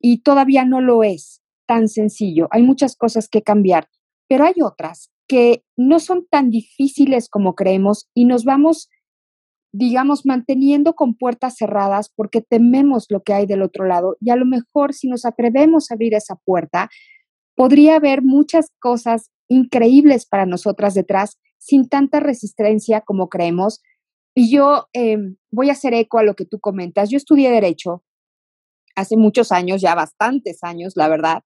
y 0.00 0.22
todavía 0.22 0.64
no 0.64 0.80
lo 0.80 1.04
es 1.04 1.42
tan 1.64 1.88
sencillo. 1.88 2.48
Hay 2.50 2.64
muchas 2.64 2.96
cosas 2.96 3.28
que 3.28 3.42
cambiar, 3.42 3.86
pero 4.28 4.42
hay 4.42 4.54
otras 4.64 5.12
que 5.28 5.62
no 5.76 6.00
son 6.00 6.26
tan 6.28 6.50
difíciles 6.50 7.28
como 7.28 7.54
creemos 7.54 8.10
y 8.14 8.24
nos 8.24 8.44
vamos, 8.44 8.90
digamos, 9.72 10.26
manteniendo 10.26 10.94
con 10.94 11.14
puertas 11.14 11.54
cerradas 11.56 12.10
porque 12.16 12.40
tememos 12.40 13.06
lo 13.10 13.22
que 13.22 13.32
hay 13.32 13.46
del 13.46 13.62
otro 13.62 13.86
lado 13.86 14.16
y 14.20 14.30
a 14.30 14.36
lo 14.36 14.44
mejor 14.44 14.92
si 14.92 15.08
nos 15.08 15.24
atrevemos 15.24 15.90
a 15.90 15.94
abrir 15.94 16.14
esa 16.14 16.34
puerta, 16.34 16.90
podría 17.54 17.94
haber 17.94 18.22
muchas 18.22 18.72
cosas 18.80 19.30
increíbles 19.46 20.26
para 20.26 20.46
nosotras 20.46 20.94
detrás 20.94 21.38
sin 21.58 21.88
tanta 21.88 22.18
resistencia 22.18 23.02
como 23.02 23.28
creemos. 23.28 23.82
Y 24.34 24.50
yo 24.50 24.88
em, 24.94 25.36
voy 25.52 25.68
a 25.68 25.74
hacer 25.74 25.94
eco 25.94 26.18
a 26.18 26.24
lo 26.24 26.34
que 26.34 26.44
tú 26.44 26.58
comentas. 26.58 27.08
Yo 27.08 27.16
estudié 27.18 27.48
derecho 27.48 28.02
hace 28.94 29.16
muchos 29.16 29.52
años, 29.52 29.80
ya 29.80 29.94
bastantes 29.94 30.62
años, 30.62 30.92
la 30.96 31.08
verdad. 31.08 31.42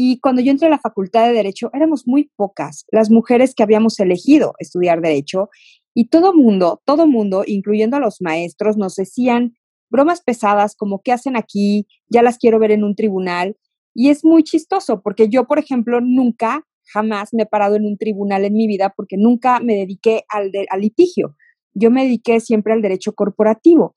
Y 0.00 0.20
cuando 0.20 0.40
yo 0.40 0.52
entré 0.52 0.68
a 0.68 0.70
la 0.70 0.78
facultad 0.78 1.26
de 1.26 1.32
derecho, 1.32 1.70
éramos 1.74 2.06
muy 2.06 2.30
pocas 2.36 2.84
las 2.92 3.10
mujeres 3.10 3.54
que 3.54 3.64
habíamos 3.64 3.98
elegido 3.98 4.54
estudiar 4.60 5.00
derecho. 5.00 5.50
Y 5.92 6.08
todo 6.08 6.32
mundo, 6.32 6.80
todo 6.84 7.08
mundo, 7.08 7.42
incluyendo 7.44 7.96
a 7.96 8.00
los 8.00 8.20
maestros, 8.20 8.76
nos 8.76 8.94
decían 8.94 9.56
bromas 9.90 10.22
pesadas 10.22 10.76
como, 10.76 11.02
¿qué 11.02 11.10
hacen 11.10 11.36
aquí? 11.36 11.88
Ya 12.08 12.22
las 12.22 12.38
quiero 12.38 12.60
ver 12.60 12.70
en 12.70 12.84
un 12.84 12.94
tribunal. 12.94 13.56
Y 13.92 14.10
es 14.10 14.24
muy 14.24 14.44
chistoso 14.44 15.02
porque 15.02 15.28
yo, 15.28 15.48
por 15.48 15.58
ejemplo, 15.58 16.00
nunca, 16.00 16.64
jamás 16.92 17.34
me 17.34 17.42
he 17.42 17.46
parado 17.46 17.74
en 17.74 17.84
un 17.84 17.98
tribunal 17.98 18.44
en 18.44 18.54
mi 18.54 18.68
vida 18.68 18.94
porque 18.96 19.16
nunca 19.16 19.58
me 19.58 19.74
dediqué 19.74 20.22
al, 20.28 20.52
al 20.70 20.80
litigio. 20.80 21.34
Yo 21.74 21.90
me 21.90 22.04
dediqué 22.04 22.38
siempre 22.38 22.72
al 22.72 22.82
derecho 22.82 23.14
corporativo. 23.14 23.96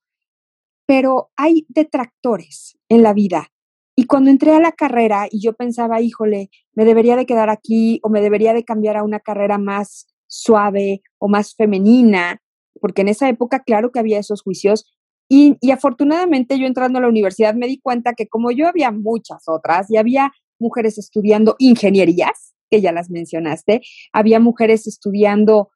Pero 0.92 1.32
hay 1.38 1.66
detractores 1.70 2.78
en 2.90 3.02
la 3.02 3.14
vida. 3.14 3.48
Y 3.96 4.08
cuando 4.08 4.30
entré 4.30 4.52
a 4.52 4.60
la 4.60 4.74
carrera 4.74 5.26
y 5.32 5.42
yo 5.42 5.54
pensaba, 5.54 6.02
híjole, 6.02 6.50
me 6.74 6.84
debería 6.84 7.16
de 7.16 7.26
quedar 7.26 7.50
aquí 7.50 8.02
o 8.04 8.10
me 8.10 8.20
debería 8.20 8.52
de 8.52 8.66
cambiar 8.66 8.98
a 8.98 9.04
una 9.04 9.22
carrera 9.22 9.58
más 9.58 10.08
suave 10.28 11.02
o 11.18 11.30
más 11.30 11.56
femenina, 11.56 12.42
porque 12.82 13.04
en 13.04 13.08
esa 13.08 13.30
época, 13.30 13.62
claro 13.62 13.94
que 13.94 14.00
había 14.00 14.20
esos 14.20 14.42
juicios, 14.42 14.86
y, 15.30 15.56
afortunadamente 15.72 16.60
yo 16.60 16.68
entrando 16.68 17.00
a 17.00 17.04
la 17.04 17.08
universidad 17.08 17.56
me 17.56 17.68
di 17.68 17.80
cuenta 17.80 18.12
que 18.12 18.28
como 18.28 18.52
yo 18.52 18.68
había 18.68 18.92
muchas 18.92 19.48
otras 19.48 19.90
y 19.90 19.96
había 19.96 20.34
mujeres 20.60 20.98
estudiando 20.98 21.56
ingenierías, 21.58 22.54
que 22.70 22.82
ya 22.82 22.92
las 22.92 23.10
mencionaste, 23.10 23.80
había 24.12 24.42
mujeres 24.42 24.88
estudiando 24.88 25.70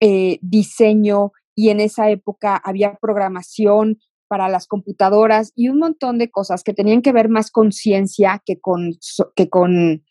eh, 0.00 0.38
diseño 0.40 1.32
y 1.54 1.68
en 1.68 1.80
esa 1.80 2.08
época 2.08 2.56
había 2.56 2.94
programación 2.94 3.98
para 4.32 4.48
las 4.48 4.66
computadoras 4.66 5.52
y 5.54 5.68
un 5.68 5.78
montón 5.78 6.16
de 6.16 6.30
cosas 6.30 6.64
que 6.64 6.72
tenían 6.72 7.02
que 7.02 7.12
ver 7.12 7.28
más 7.28 7.50
con 7.50 7.70
ciencia 7.70 8.42
que 8.46 8.58
con, 8.58 8.92
que 9.36 9.50
con 9.50 10.02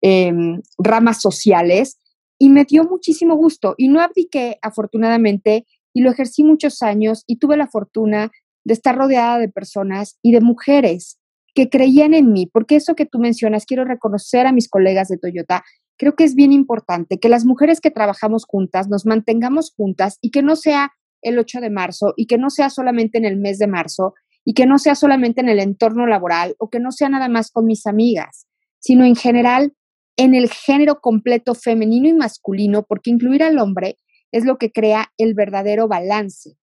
em, 0.00 0.60
ramas 0.78 1.20
sociales 1.20 2.00
y 2.40 2.48
me 2.48 2.64
dio 2.64 2.82
muchísimo 2.82 3.36
gusto. 3.36 3.76
Y 3.78 3.86
no 3.86 4.00
abdiqué 4.00 4.58
afortunadamente 4.62 5.64
y 5.94 6.00
lo 6.00 6.10
ejercí 6.10 6.42
muchos 6.42 6.82
años 6.82 7.22
y 7.28 7.36
tuve 7.36 7.56
la 7.56 7.68
fortuna 7.68 8.32
de 8.64 8.74
estar 8.74 8.98
rodeada 8.98 9.38
de 9.38 9.48
personas 9.48 10.18
y 10.22 10.32
de 10.32 10.40
mujeres 10.40 11.20
que 11.54 11.68
creían 11.68 12.12
en 12.14 12.32
mí, 12.32 12.50
porque 12.52 12.74
eso 12.74 12.96
que 12.96 13.06
tú 13.06 13.20
mencionas, 13.20 13.64
quiero 13.64 13.84
reconocer 13.84 14.48
a 14.48 14.52
mis 14.52 14.68
colegas 14.68 15.06
de 15.06 15.18
Toyota, 15.18 15.62
creo 15.96 16.16
que 16.16 16.24
es 16.24 16.34
bien 16.34 16.50
importante 16.52 17.20
que 17.20 17.28
las 17.28 17.44
mujeres 17.44 17.80
que 17.80 17.92
trabajamos 17.92 18.44
juntas 18.44 18.88
nos 18.88 19.06
mantengamos 19.06 19.72
juntas 19.76 20.18
y 20.20 20.32
que 20.32 20.42
no 20.42 20.56
sea 20.56 20.90
el 21.22 21.38
8 21.38 21.60
de 21.60 21.70
marzo 21.70 22.14
y 22.16 22.26
que 22.26 22.38
no 22.38 22.50
sea 22.50 22.70
solamente 22.70 23.18
en 23.18 23.24
el 23.24 23.36
mes 23.36 23.58
de 23.58 23.66
marzo 23.66 24.14
y 24.44 24.54
que 24.54 24.66
no 24.66 24.78
sea 24.78 24.94
solamente 24.94 25.40
en 25.40 25.48
el 25.48 25.58
entorno 25.58 26.06
laboral 26.06 26.54
o 26.58 26.70
que 26.70 26.80
no 26.80 26.90
sea 26.92 27.08
nada 27.08 27.28
más 27.28 27.50
con 27.50 27.66
mis 27.66 27.86
amigas, 27.86 28.46
sino 28.78 29.04
en 29.04 29.16
general 29.16 29.74
en 30.16 30.34
el 30.34 30.50
género 30.50 31.00
completo 31.00 31.54
femenino 31.54 32.08
y 32.08 32.12
masculino, 32.12 32.82
porque 32.82 33.10
incluir 33.10 33.42
al 33.42 33.58
hombre 33.58 33.96
es 34.32 34.44
lo 34.44 34.58
que 34.58 34.72
crea 34.72 35.12
el 35.16 35.34
verdadero 35.34 35.86
balance. 35.86 36.56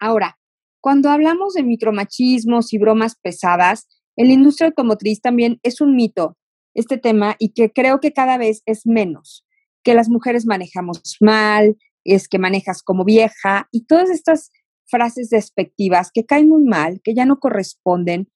Ahora, 0.00 0.38
cuando 0.80 1.10
hablamos 1.10 1.54
de 1.54 1.62
micromachismos 1.62 2.72
y 2.72 2.78
bromas 2.78 3.16
pesadas, 3.20 3.86
en 4.16 4.28
la 4.28 4.32
industria 4.32 4.68
automotriz 4.68 5.20
también 5.20 5.60
es 5.62 5.80
un 5.80 5.94
mito 5.94 6.36
este 6.74 6.96
tema 6.96 7.36
y 7.38 7.50
que 7.50 7.70
creo 7.70 8.00
que 8.00 8.12
cada 8.12 8.38
vez 8.38 8.62
es 8.66 8.86
menos, 8.86 9.44
que 9.82 9.94
las 9.94 10.08
mujeres 10.08 10.46
manejamos 10.46 11.16
mal, 11.20 11.76
es 12.14 12.28
que 12.28 12.38
manejas 12.38 12.82
como 12.82 13.04
vieja 13.04 13.68
y 13.72 13.86
todas 13.86 14.10
estas 14.10 14.50
frases 14.86 15.30
despectivas 15.30 16.10
que 16.12 16.24
caen 16.24 16.48
muy 16.48 16.64
mal, 16.64 17.00
que 17.02 17.14
ya 17.14 17.26
no 17.26 17.38
corresponden, 17.38 18.28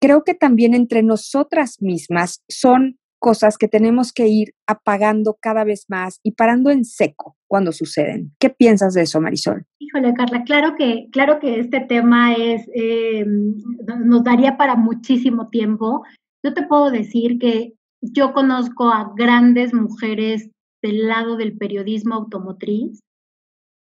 creo 0.00 0.24
que 0.24 0.34
también 0.34 0.74
entre 0.74 1.02
nosotras 1.02 1.80
mismas 1.80 2.42
son 2.48 2.98
cosas 3.24 3.56
que 3.56 3.68
tenemos 3.68 4.12
que 4.12 4.28
ir 4.28 4.52
apagando 4.66 5.38
cada 5.40 5.64
vez 5.64 5.86
más 5.88 6.20
y 6.22 6.32
parando 6.32 6.68
en 6.70 6.84
seco 6.84 7.36
cuando 7.46 7.72
suceden. 7.72 8.34
¿Qué 8.38 8.50
piensas 8.50 8.92
de 8.92 9.02
eso, 9.02 9.18
Marisol? 9.18 9.64
Híjole, 9.78 10.12
Carla, 10.12 10.44
claro 10.44 10.74
que, 10.76 11.06
claro 11.10 11.38
que 11.38 11.58
este 11.58 11.80
tema 11.80 12.34
es, 12.34 12.68
eh, 12.74 13.24
nos 13.24 14.24
daría 14.24 14.58
para 14.58 14.76
muchísimo 14.76 15.48
tiempo. 15.48 16.02
Yo 16.44 16.52
te 16.52 16.66
puedo 16.66 16.90
decir 16.90 17.38
que 17.38 17.72
yo 18.02 18.34
conozco 18.34 18.90
a 18.90 19.14
grandes 19.16 19.72
mujeres 19.72 20.50
del 20.82 21.08
lado 21.08 21.36
del 21.36 21.56
periodismo 21.56 22.16
automotriz 22.16 23.00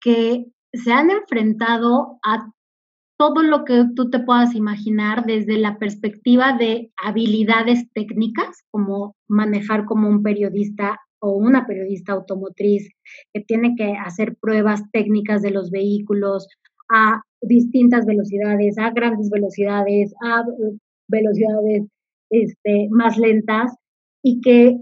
que 0.02 0.46
se 0.72 0.92
han 0.92 1.10
enfrentado 1.10 2.18
a 2.24 2.50
todo 3.18 3.42
lo 3.42 3.64
que 3.64 3.84
tú 3.94 4.10
te 4.10 4.18
puedas 4.18 4.54
imaginar 4.54 5.24
desde 5.24 5.56
la 5.56 5.78
perspectiva 5.78 6.56
de 6.56 6.90
habilidades 6.96 7.86
técnicas, 7.92 8.64
como 8.70 9.14
manejar 9.28 9.84
como 9.84 10.08
un 10.08 10.22
periodista 10.22 10.98
o 11.20 11.36
una 11.36 11.66
periodista 11.66 12.14
automotriz 12.14 12.90
que 13.32 13.42
tiene 13.42 13.76
que 13.76 13.92
hacer 13.92 14.36
pruebas 14.40 14.82
técnicas 14.90 15.40
de 15.40 15.52
los 15.52 15.70
vehículos 15.70 16.48
a 16.90 17.22
distintas 17.40 18.06
velocidades, 18.06 18.76
a 18.76 18.90
grandes 18.90 19.30
velocidades, 19.30 20.12
a 20.24 20.42
velocidades 21.06 21.84
este, 22.30 22.88
más 22.90 23.18
lentas 23.18 23.72
y 24.22 24.40
que, 24.40 24.80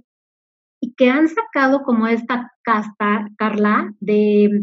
y 0.80 0.94
que 0.94 1.10
han 1.10 1.28
sacado 1.28 1.82
como 1.82 2.06
esta 2.06 2.50
casta, 2.62 3.28
Carla, 3.36 3.94
de 4.00 4.62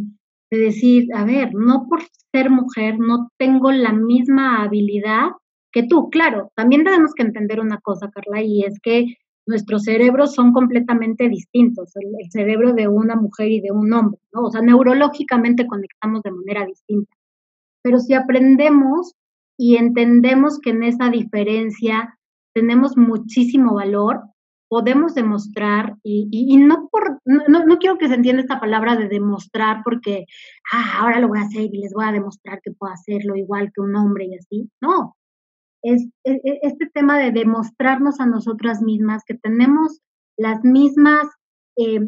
de 0.52 0.58
decir, 0.58 1.08
a 1.14 1.26
ver, 1.26 1.54
no 1.54 1.88
por 1.88 2.02
ser 2.32 2.50
mujer 2.50 3.00
no 3.00 3.30
tengo 3.38 3.72
la 3.72 3.94
misma 3.94 4.64
habilidad 4.64 5.30
que 5.72 5.84
tú. 5.84 6.10
Claro, 6.10 6.52
también 6.56 6.84
tenemos 6.84 7.14
que 7.14 7.24
entender 7.24 7.60
una 7.60 7.80
cosa, 7.80 8.10
Carla, 8.10 8.42
y 8.42 8.64
es 8.64 8.80
que 8.82 9.18
nuestros 9.46 9.84
cerebros 9.84 10.34
son 10.34 10.52
completamente 10.52 11.30
distintos, 11.30 11.96
el, 11.96 12.30
cerebro 12.32 12.74
de 12.74 12.88
una 12.88 13.16
mujer 13.16 13.50
y 13.50 13.62
de 13.62 13.72
un 13.72 13.92
hombre, 13.94 14.20
¿no? 14.34 14.44
O 14.44 14.52
sea, 14.52 14.62
neurológicamente 14.62 15.66
conectamos 15.66 16.22
de 16.24 16.32
manera 16.32 16.66
distinta. 16.66 17.16
Pero 17.82 18.00
si 18.00 18.14
aprendemos 18.14 19.14
y 19.58 19.78
entendemos 19.78 20.60
que 20.60 20.72
en 20.72 20.84
esa 20.84 21.10
diferencia 21.10 22.18
tenemos 22.54 22.98
muchísimo 22.98 23.76
valor, 23.76 24.22
podemos 24.70 25.16
demostrar, 25.16 25.96
y, 26.04 26.58
no 26.58 26.90
por, 26.92 27.20
no, 27.26 27.66
no, 27.66 27.78
quiero 27.78 27.98
que 27.98 28.08
se 28.08 28.16
entienda 28.16 28.42
esta 28.42 28.60
palabra 28.60 28.96
de 28.96 29.08
demostrar 29.08 29.82
porque, 29.84 30.26
ah, 30.72 31.00
ahora 31.00 31.20
lo 31.20 31.30
voy 31.30 31.40
a 31.40 31.44
hacer 31.44 31.62
y 31.62 31.80
les 31.80 31.94
voy 31.94 32.06
a 32.06 32.12
demostrar 32.12 32.60
que 32.62 32.72
puedo 32.72 32.94
hacerlo 32.94 33.36
igual 33.36 33.72
que 33.74 33.82
un 33.82 33.96
hombre 33.96 34.26
y 34.26 34.36
así. 34.36 34.70
No, 34.82 35.16
es, 35.84 36.08
e, 36.24 36.34
e, 36.34 36.60
este 36.64 36.88
tema 36.94 37.18
de 37.18 37.32
demostrarnos 37.32 38.20
a 38.20 38.26
nosotras 38.26 38.82
mismas 38.82 39.24
que 39.26 39.36
tenemos 39.36 40.02
las 40.38 40.64
mismas 40.64 41.28
eh, 41.78 42.00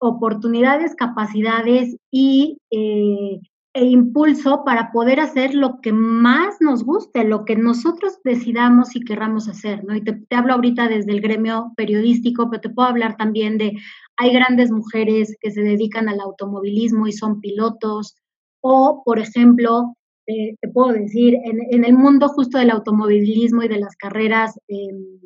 oportunidades, 0.00 0.94
capacidades 0.94 1.96
y 2.10 2.58
eh, 2.70 3.40
e 3.78 3.84
impulso 3.84 4.64
para 4.64 4.90
poder 4.90 5.20
hacer 5.20 5.54
lo 5.54 5.80
que 5.80 5.92
más 5.92 6.56
nos 6.60 6.82
guste, 6.82 7.22
lo 7.22 7.44
que 7.44 7.54
nosotros 7.54 8.18
decidamos 8.24 8.96
y 8.96 9.04
querramos 9.04 9.46
hacer, 9.46 9.84
¿no? 9.84 9.94
Y 9.94 10.02
te, 10.02 10.18
hablo 10.34 10.54
ahorita 10.54 10.88
desde 10.88 11.12
el 11.12 11.20
gremio 11.20 11.72
periodístico, 11.76 12.50
pero 12.50 12.60
te 12.60 12.70
puedo 12.70 12.88
hablar 12.88 13.16
también 13.16 13.56
de, 13.56 13.78
hay 14.16 14.32
grandes 14.32 14.72
mujeres 14.72 15.36
que 15.40 15.52
se 15.52 15.60
dedican 15.60 16.08
al 16.08 16.18
automovilismo 16.18 17.06
y 17.06 17.12
son 17.12 17.40
pilotos, 17.40 18.16
o, 18.60 19.02
por 19.04 19.20
ejemplo, 19.20 19.94
te 20.26 20.68
puedo 20.74 20.92
decir, 20.92 21.36
en, 21.44 21.84
el 21.84 21.94
mundo 21.94 22.28
justo 22.28 22.58
del 22.58 22.70
automovilismo 22.70 23.62
y 23.62 23.68
de 23.68 23.78
las 23.78 23.94
carreras 23.94 24.58
em, 24.66 25.20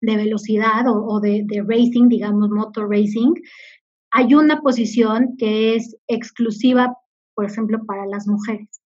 de 0.00 0.16
velocidad 0.16 0.88
o, 0.88 1.04
o 1.04 1.20
de, 1.20 1.42
de 1.44 1.62
racing, 1.62 2.08
digamos, 2.08 2.48
motor 2.48 2.88
racing, 2.88 3.34
hay 4.10 4.34
una 4.34 4.62
posición 4.62 5.36
que 5.36 5.76
es 5.76 5.96
exclusiva 6.08 6.96
por 7.34 7.44
ejemplo, 7.44 7.84
para 7.84 8.06
las 8.06 8.26
mujeres. 8.26 8.80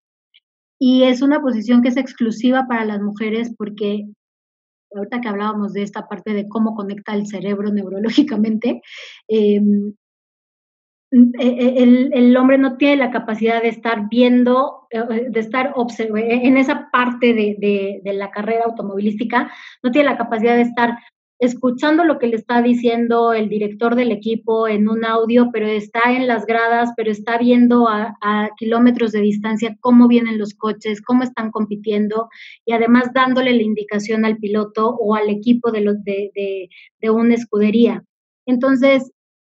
Y 0.80 1.04
es 1.04 1.22
una 1.22 1.40
posición 1.40 1.82
que 1.82 1.88
es 1.88 1.96
exclusiva 1.96 2.66
para 2.68 2.84
las 2.84 3.00
mujeres 3.00 3.52
porque 3.56 4.06
ahorita 4.94 5.20
que 5.20 5.28
hablábamos 5.28 5.72
de 5.72 5.82
esta 5.82 6.08
parte 6.08 6.32
de 6.32 6.48
cómo 6.48 6.74
conecta 6.74 7.14
el 7.14 7.26
cerebro 7.26 7.70
neurológicamente, 7.70 8.82
em, 9.28 9.94
e, 11.10 11.46
e, 11.46 11.82
el, 11.82 12.10
el, 12.12 12.36
hombre 12.36 12.58
no 12.58 12.76
tiene 12.76 12.96
la 12.96 13.10
capacidad 13.10 13.62
de 13.62 13.68
estar 13.68 14.08
viendo, 14.10 14.86
eh, 14.90 15.28
de 15.30 15.40
estar 15.40 15.74
en 16.14 16.56
esa 16.58 16.90
parte 16.90 17.32
de, 17.32 17.56
de, 17.58 18.00
de, 18.04 18.12
la 18.12 18.30
carrera 18.30 18.64
automovilística, 18.66 19.50
no 19.82 19.90
tiene 19.90 20.10
la 20.10 20.18
capacidad 20.18 20.54
de 20.54 20.62
estar 20.62 20.98
escuchando 21.38 22.04
lo 22.04 22.18
que 22.18 22.26
le 22.26 22.36
está 22.36 22.62
diciendo 22.62 23.32
el 23.32 23.48
director 23.48 23.94
del 23.94 24.10
equipo 24.10 24.66
en 24.66 24.88
un 24.88 25.04
audio, 25.04 25.50
pero 25.52 25.66
está 25.66 26.12
en 26.12 26.26
las 26.26 26.46
gradas, 26.46 26.90
pero 26.96 27.12
está 27.12 27.38
viendo 27.38 27.88
a, 27.88 28.16
kilómetros 28.56 29.12
de 29.12 29.20
distancia 29.20 29.76
cómo 29.80 30.08
vienen 30.08 30.38
los 30.38 30.54
coches, 30.54 31.00
cómo 31.00 31.22
están 31.22 31.50
compitiendo 31.50 32.28
y 32.64 32.72
además 32.72 33.10
dándole 33.14 33.54
la 33.54 33.62
indicación 33.62 34.24
al 34.24 34.38
piloto 34.38 34.88
o 34.88 35.14
al 35.14 35.28
equipo 35.28 35.70
de, 35.70 35.80
los, 35.82 36.02
de, 36.02 36.30
de, 37.00 37.10
una 37.10 37.34
escudería. 37.34 38.02
Entonces, 38.46 39.12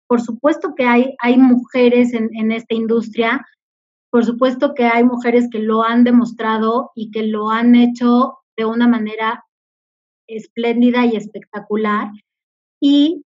por 0.07 0.21
supuesto 0.21 0.73
que 0.75 0.85
hay, 0.85 1.15
hay 1.19 1.37
mujeres 1.37 2.13
en, 2.13 2.29
en 2.33 2.51
esta 2.51 2.75
industria, 2.75 3.45
por 4.09 4.23
supuesto 4.25 4.73
que 4.73 4.85
hay 4.85 5.03
mujeres 5.03 5.49
que 5.51 5.59
lo 5.59 5.83
han 5.83 6.03
demostrado 6.03 6.91
y 6.95 7.11
que 7.11 7.23
lo 7.23 7.49
han 7.49 7.75
hecho 7.75 8.37
de 8.55 8.65
una 8.65 8.87
manera 8.87 9.43
espléndida 10.35 11.05
y 11.05 11.15
espectacular. 11.15 12.11
Y, 12.81 13.23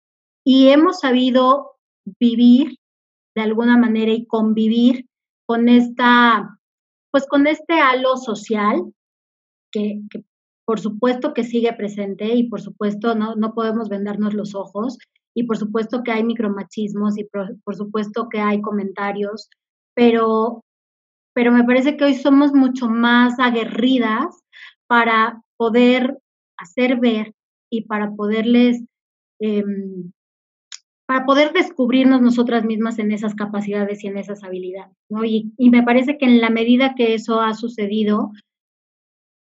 hemos 0.45 1.01
sabido 1.01 1.73
vivir 2.19 2.79
de 3.37 3.43
alguna 3.43 3.77
manera 3.77 4.13
y 4.13 4.27
convivir 4.27 5.07
con 5.47 5.69
esta, 5.69 6.59
pues 7.13 7.27
con 7.27 7.47
este 7.47 7.81
halo 7.81 8.17
social 8.17 8.93
que, 9.71 10.01
por 10.65 10.81
supuesto 10.81 11.35
que 11.35 11.45
sigue 11.45 11.73
presente 11.73 12.35
y 12.35 12.49
por 12.49 12.61
supuesto 12.61 13.15
no, 13.15 13.37
no 13.37 13.55
podemos 13.55 13.89
vendernos 13.89 14.35
los 14.35 14.55
ojos 14.55 14.99
y 15.35 15.45
por 15.45 15.57
supuesto 15.57 16.03
que 16.03 16.13
hay 16.13 16.25
micromachismos 16.25 17.19
y 17.19 17.25
por, 17.25 17.77
supuesto 17.77 18.29
que 18.29 18.41
hay 18.41 18.61
comentarios, 18.61 19.49
pero, 19.95 20.65
pero 21.35 21.53
me 21.53 21.65
parece 21.65 21.97
que 21.97 22.05
hoy 22.05 22.15
somos 22.15 22.53
mucho 22.53 22.89
más 22.89 23.39
aguerridas 23.39 24.43
para 24.87 25.43
poder 25.57 26.19
hacer 26.61 26.99
ver 27.01 27.35
y 27.71 27.83
para 27.83 28.13
poderles, 28.13 28.83
em, 29.41 30.13
para 31.07 31.25
poder 31.27 31.53
descubrirnos 31.53 32.21
nosotras 32.23 32.65
mismas 32.65 32.99
en 32.99 33.13
esas 33.13 33.35
capacidades 33.35 34.05
y 34.05 34.09
en 34.09 34.19
esas 34.19 34.45
habilidades. 34.45 34.97
y 35.59 35.71
me 35.71 35.83
parece 35.83 36.19
que 36.19 36.27
en 36.27 36.41
la 36.41 36.51
medida 36.51 36.95
que 36.95 37.15
eso 37.15 37.41
ha 37.41 37.55
sucedido, 37.55 38.33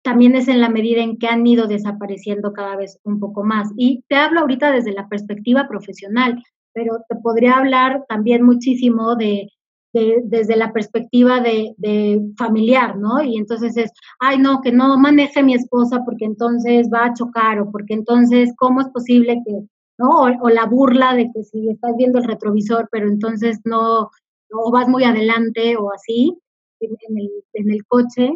también 0.04 0.36
es 0.36 0.48
en 0.48 0.60
la 0.60 0.68
medida 0.68 1.02
en 1.02 1.16
que 1.16 1.26
han 1.26 1.46
ido 1.46 1.66
desapareciendo 1.66 2.52
cada 2.52 2.76
vez 2.76 3.00
un 3.04 3.18
poco 3.18 3.42
más. 3.42 3.72
Y 3.76 4.04
te 4.06 4.16
hablo 4.16 4.40
ahorita 4.40 4.70
desde 4.70 4.92
la 4.92 5.08
perspectiva 5.08 5.66
profesional, 5.66 6.42
pero 6.74 6.98
te 7.08 7.16
podría 7.16 7.56
hablar 7.56 8.04
también 8.06 8.42
muchísimo 8.42 9.16
de 9.16 9.48
desde 9.94 10.56
la 10.56 10.72
perspectiva 10.72 11.40
de, 11.40 12.20
familiar, 12.36 12.96
¿no? 12.96 13.22
Y 13.22 13.36
entonces 13.36 13.76
es, 13.76 13.92
ay, 14.18 14.38
no, 14.38 14.60
que 14.60 14.72
no 14.72 14.98
maneje 14.98 15.42
mi 15.42 15.54
esposa 15.54 16.02
porque 16.04 16.24
entonces 16.24 16.88
va 16.92 17.06
a 17.06 17.14
chocar 17.14 17.60
o 17.60 17.70
porque 17.70 17.94
entonces, 17.94 18.52
¿cómo 18.56 18.80
es 18.80 18.88
posible 18.88 19.40
que, 19.46 19.52
¿no? 19.98 20.08
O, 20.42 20.48
la 20.48 20.66
burla 20.66 21.14
de 21.14 21.30
que 21.32 21.44
si 21.44 21.68
estás 21.68 21.92
viendo 21.96 22.18
el 22.18 22.24
retrovisor, 22.24 22.88
pero 22.90 23.08
entonces 23.08 23.60
no, 23.64 24.10
no 24.50 24.70
vas 24.72 24.88
muy 24.88 25.04
adelante 25.04 25.76
o 25.76 25.92
así 25.92 26.36
en, 26.80 26.96
el, 27.16 27.30
en 27.52 27.70
el, 27.70 27.84
coche. 27.86 28.32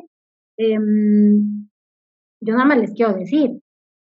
Em, 0.56 1.68
yo 2.40 2.54
nada 2.54 2.66
más 2.66 2.78
les 2.78 2.92
quiero 2.92 3.14
decir, 3.14 3.60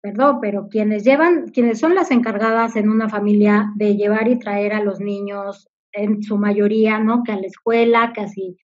perdón, 0.02 0.40
pero 0.42 0.68
quienes 0.68 1.04
llevan, 1.04 1.50
quienes 1.50 1.80
son 1.80 1.94
las 1.94 2.10
encargadas 2.12 2.76
en 2.76 2.90
una 2.90 3.08
familia 3.08 3.72
de 3.76 3.96
llevar 3.96 4.28
y 4.28 4.40
traer 4.40 4.74
a 4.74 4.84
los 4.84 5.00
niños 5.00 5.68
en 5.96 6.22
su 6.24 6.38
mayoría, 6.38 7.00
¿no? 7.00 7.24
Que 7.24 7.32
a 7.32 7.40
la 7.40 7.48
escuela, 7.48 8.12
casi 8.14 8.58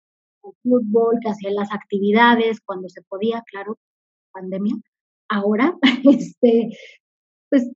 al 0.44 0.54
fútbol, 0.64 1.18
casi 1.24 1.48
a 1.48 1.52
las 1.52 1.72
actividades, 1.72 2.62
cuando 2.62 2.90
se 2.90 3.02
podía, 3.04 3.44
claro, 3.50 3.78
pandemia. 4.32 4.76
Ahora, 5.30 5.76
este, 6.04 6.78
pues 7.50 7.72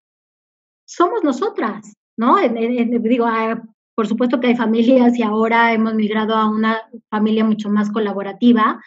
somos 0.88 1.24
nosotras, 1.24 1.94
¿no? 2.18 2.38
digo, 2.38 3.26
ah, 3.26 3.62
por 3.96 4.08
supuesto 4.08 4.40
que 4.40 4.48
hay 4.48 4.56
familias 4.56 5.18
y 5.18 5.24
ahora 5.24 5.74
hemos 5.74 5.96
migrado 5.96 6.36
a 6.36 6.50
una 6.50 6.82
familia 7.10 7.46
mucho 7.46 7.70
más 7.70 7.92
colaborativa, 7.92 8.82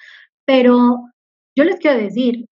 pero 0.45 1.11
yo 1.57 1.65
les 1.65 1.77
quiero 1.77 1.99
decir, 1.99 2.47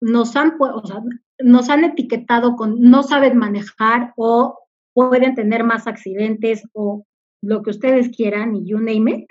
nos 0.00 0.34
han, 0.36 0.56
o 0.58 0.86
sea, 0.86 1.02
nos 1.40 1.68
han 1.68 1.84
etiquetado 1.84 2.56
con 2.56 2.80
no 2.80 3.02
saben 3.02 3.36
manejar 3.36 4.12
o 4.16 4.58
pueden 4.94 5.34
tener 5.34 5.64
más 5.64 5.86
accidentes 5.86 6.62
o 6.72 7.04
lo 7.42 7.62
que 7.62 7.70
ustedes 7.70 8.10
quieran 8.10 8.54
y 8.54 8.64
you 8.64 8.78
name 8.78 9.10
it, 9.10 9.26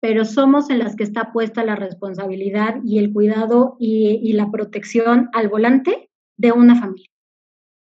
pero 0.00 0.24
somos 0.24 0.70
en 0.70 0.78
las 0.78 0.96
que 0.96 1.04
está 1.04 1.32
puesta 1.32 1.64
la 1.64 1.76
responsabilidad 1.76 2.76
y 2.84 2.98
el 2.98 3.12
cuidado 3.12 3.76
y, 3.78 4.32
la 4.34 4.50
protección 4.50 5.28
al 5.32 5.48
volante 5.48 6.10
de 6.36 6.52
una 6.52 6.78
familia. 6.78 7.10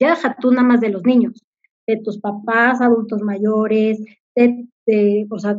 Ya 0.00 0.11
deja 0.11 0.37
tú 0.40 0.50
nada 0.50 0.66
más 0.66 0.81
de 0.81 0.90
los 0.90 1.03
niños, 1.05 1.44
de 1.87 1.98
tus 1.98 2.18
papás, 2.18 2.81
adultos 2.81 3.20
mayores, 3.20 3.98
de, 4.35 5.27
o 5.31 5.38
sea, 5.38 5.57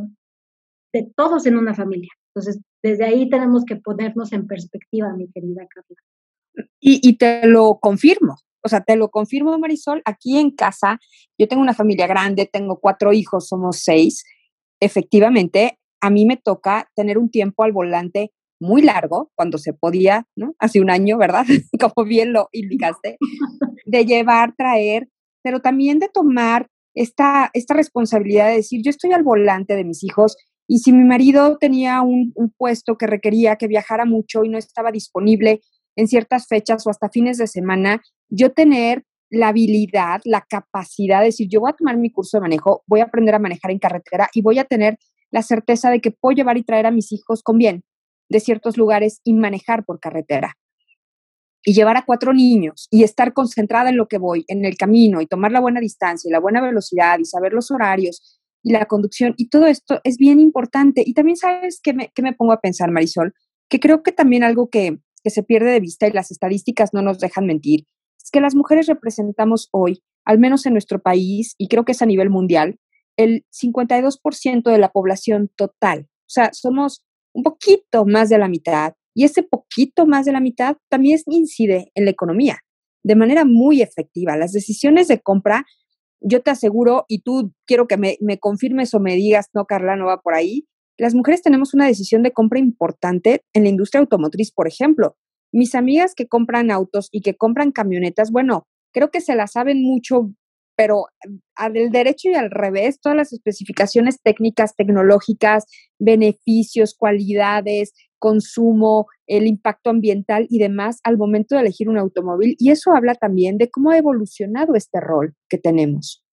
de 0.93 1.11
todos 1.15 1.45
en 1.45 1.57
una 1.57 1.73
familia. 1.73 2.11
Entonces, 2.33 2.61
desde 2.83 3.05
ahí 3.05 3.29
tenemos 3.29 3.63
que 3.65 3.75
ponernos 3.75 4.33
en 4.33 4.47
perspectiva, 4.47 5.13
mi 5.13 5.29
querida 5.29 5.67
Carla. 5.67 6.67
Y, 6.79 7.07
y 7.07 7.17
te 7.17 7.47
lo 7.47 7.79
confirmo, 7.79 8.37
o 8.65 8.67
sea, 8.67 8.81
te 8.81 8.95
lo 8.95 9.09
confirmo, 9.09 9.57
Marisol, 9.59 10.01
aquí 10.05 10.39
en 10.39 10.49
casa, 10.49 10.99
yo 11.37 11.47
tengo 11.47 11.61
una 11.61 11.75
familia 11.75 12.07
grande, 12.07 12.49
tengo 12.51 12.79
cuatro 12.79 13.13
hijos, 13.13 13.47
somos 13.47 13.77
seis. 13.83 14.23
Efectivamente, 14.79 15.77
a 16.01 16.09
mí 16.09 16.25
me 16.25 16.35
toca 16.35 16.89
tener 16.95 17.19
un 17.19 17.29
tiempo 17.29 17.63
al 17.63 17.71
volante 17.71 18.31
muy 18.59 18.81
largo, 18.81 19.31
cuando 19.35 19.59
se 19.59 19.73
podía, 19.73 20.25
¿no? 20.35 20.55
Hace 20.57 20.81
un 20.81 20.89
año, 20.89 21.19
¿verdad? 21.19 21.45
Como 21.79 22.07
bien 22.07 22.33
lo 22.33 22.49
indicaste, 22.53 23.17
de 23.85 24.05
llevar, 24.05 24.55
traer, 24.57 25.09
pero 25.43 25.59
también 25.59 25.99
de 25.99 26.09
tomar 26.09 26.67
esta, 26.95 27.51
esta 27.53 27.75
responsabilidad 27.75 28.47
de 28.47 28.55
decir, 28.55 28.81
yo 28.83 28.89
estoy 28.89 29.11
al 29.11 29.21
volante 29.21 29.75
de 29.75 29.83
mis 29.83 30.03
hijos 30.03 30.37
y 30.67 30.79
si 30.79 30.91
mi 30.91 31.03
marido 31.03 31.57
tenía 31.59 32.01
un, 32.01 32.31
un 32.33 32.49
puesto 32.49 32.97
que 32.97 33.05
requería 33.05 33.57
que 33.57 33.67
viajara 33.67 34.05
mucho 34.05 34.43
y 34.43 34.49
no 34.49 34.57
estaba 34.57 34.91
disponible 34.91 35.61
en 35.95 36.07
ciertas 36.07 36.47
fechas 36.47 36.87
o 36.87 36.89
hasta 36.89 37.09
fines 37.09 37.37
de 37.37 37.47
semana, 37.47 38.01
yo 38.29 38.51
tener 38.51 39.03
la 39.29 39.49
habilidad, 39.49 40.21
la 40.23 40.41
capacidad 40.41 41.19
de 41.19 41.27
decir, 41.27 41.47
yo 41.49 41.59
voy 41.61 41.71
a 41.71 41.75
tomar 41.75 41.97
mi 41.97 42.11
curso 42.11 42.37
de 42.37 42.41
manejo, 42.41 42.83
voy 42.87 43.01
a 43.01 43.05
aprender 43.05 43.35
a 43.35 43.39
manejar 43.39 43.71
en 43.71 43.79
carretera 43.79 44.29
y 44.33 44.41
voy 44.41 44.59
a 44.59 44.65
tener 44.65 44.97
la 45.31 45.41
certeza 45.41 45.89
de 45.89 45.99
que 45.99 46.11
puedo 46.11 46.35
llevar 46.35 46.57
y 46.57 46.63
traer 46.63 46.85
a 46.85 46.91
mis 46.91 47.11
hijos 47.11 47.41
con 47.43 47.57
bien 47.57 47.83
de 48.29 48.39
ciertos 48.39 48.77
lugares 48.77 49.21
y 49.23 49.33
manejar 49.33 49.83
por 49.85 49.99
carretera. 49.99 50.55
Y 51.63 51.73
llevar 51.73 51.97
a 51.97 52.05
cuatro 52.05 52.33
niños 52.33 52.87
y 52.91 53.03
estar 53.03 53.33
concentrada 53.33 53.89
en 53.89 53.97
lo 53.97 54.07
que 54.07 54.19
voy, 54.19 54.45
en 54.47 54.65
el 54.65 54.77
camino 54.77 55.19
y 55.19 55.25
tomar 55.25 55.51
la 55.51 55.59
buena 55.59 55.79
distancia 55.79 56.29
y 56.29 56.31
la 56.31 56.39
buena 56.39 56.61
velocidad 56.61 57.17
y 57.19 57.25
saber 57.25 57.53
los 57.53 57.71
horarios 57.71 58.39
y 58.61 58.71
la 58.71 58.85
conducción 58.85 59.33
y 59.37 59.49
todo 59.49 59.65
esto 59.65 59.99
es 60.03 60.17
bien 60.17 60.39
importante. 60.39 61.03
Y 61.05 61.13
también 61.13 61.37
sabes 61.37 61.81
que 61.81 61.93
me, 61.93 62.11
que 62.13 62.21
me 62.21 62.33
pongo 62.33 62.51
a 62.51 62.61
pensar, 62.61 62.91
Marisol, 62.91 63.33
que 63.67 63.79
creo 63.79 64.03
que 64.03 64.11
también 64.11 64.43
algo 64.43 64.69
que, 64.69 64.99
que 65.23 65.31
se 65.31 65.41
pierde 65.41 65.71
de 65.71 65.79
vista 65.79 66.07
y 66.07 66.11
las 66.11 66.29
estadísticas 66.29 66.93
no 66.93 67.01
nos 67.01 67.19
dejan 67.19 67.47
mentir, 67.47 67.85
que 68.31 68.41
las 68.41 68.55
mujeres 68.55 68.87
representamos 68.87 69.69
hoy, 69.71 70.03
al 70.25 70.39
menos 70.39 70.65
en 70.65 70.73
nuestro 70.73 71.01
país, 71.01 71.55
y 71.57 71.67
creo 71.67 71.85
que 71.85 71.91
es 71.93 72.01
a 72.01 72.05
nivel 72.05 72.29
mundial, 72.29 72.79
el 73.17 73.45
52% 73.51 74.69
de 74.69 74.77
la 74.77 74.89
población 74.89 75.49
total. 75.55 76.07
O 76.21 76.29
sea, 76.29 76.49
somos 76.53 77.05
un 77.33 77.43
poquito 77.43 78.05
más 78.05 78.29
de 78.29 78.37
la 78.37 78.47
mitad 78.47 78.93
y 79.13 79.23
ese 79.23 79.43
poquito 79.43 80.05
más 80.05 80.25
de 80.25 80.31
la 80.31 80.39
mitad 80.39 80.77
también 80.89 81.19
incide 81.27 81.91
en 81.95 82.05
la 82.05 82.11
economía 82.11 82.59
de 83.03 83.15
manera 83.15 83.45
muy 83.45 83.81
efectiva. 83.83 84.35
Las 84.35 84.51
decisiones 84.51 85.07
de 85.07 85.21
compra, 85.21 85.63
yo 86.21 86.41
te 86.41 86.49
aseguro, 86.49 87.05
y 87.07 87.21
tú 87.21 87.53
quiero 87.67 87.87
que 87.87 87.97
me, 87.97 88.17
me 88.19 88.39
confirmes 88.39 88.95
o 88.95 88.99
me 88.99 89.13
digas, 89.13 89.49
no, 89.53 89.65
Carla, 89.65 89.95
no 89.95 90.07
va 90.07 90.21
por 90.21 90.33
ahí, 90.33 90.67
las 90.97 91.13
mujeres 91.13 91.41
tenemos 91.41 91.73
una 91.73 91.85
decisión 91.85 92.23
de 92.23 92.31
compra 92.31 92.57
importante 92.57 93.43
en 93.53 93.63
la 93.63 93.69
industria 93.69 93.99
automotriz, 93.99 94.51
por 94.51 94.67
ejemplo. 94.67 95.17
Mis 95.51 95.75
amigas 95.75 96.15
que 96.15 96.27
compran 96.27 96.71
autos 96.71 97.09
y 97.11 97.21
que 97.21 97.35
compran 97.35 97.71
camionetas, 97.71 98.31
bueno, 98.31 98.67
creo 98.91 99.11
que 99.11 99.21
se 99.21 99.35
la 99.35 99.47
saben 99.47 99.83
mucho, 99.83 100.31
pero 100.75 101.05
del 101.71 101.91
derecho 101.91 102.29
y 102.29 102.33
al 102.33 102.51
revés, 102.51 102.99
todas 102.99 103.15
las 103.15 103.31
especificaciones 103.31 104.19
técnicas, 104.21 104.75
tecnológicas, 104.75 105.65
beneficios, 105.99 106.95
cualidades, 106.97 107.93
consumo, 108.19 109.07
el 109.27 109.47
impacto 109.47 109.89
ambiental 109.89 110.47
y 110.49 110.59
demás 110.59 110.99
al 111.03 111.17
momento 111.17 111.55
de 111.55 111.61
elegir 111.61 111.89
un 111.89 111.97
automóvil. 111.97 112.55
Y 112.59 112.71
eso 112.71 112.91
habla 112.91 113.15
también 113.15 113.57
de 113.57 113.69
cómo 113.69 113.91
ha 113.91 113.97
evolucionado 113.97 114.75
este 114.75 114.99
rol 114.99 115.35
que 115.47 115.57
tenemos. 115.57 116.24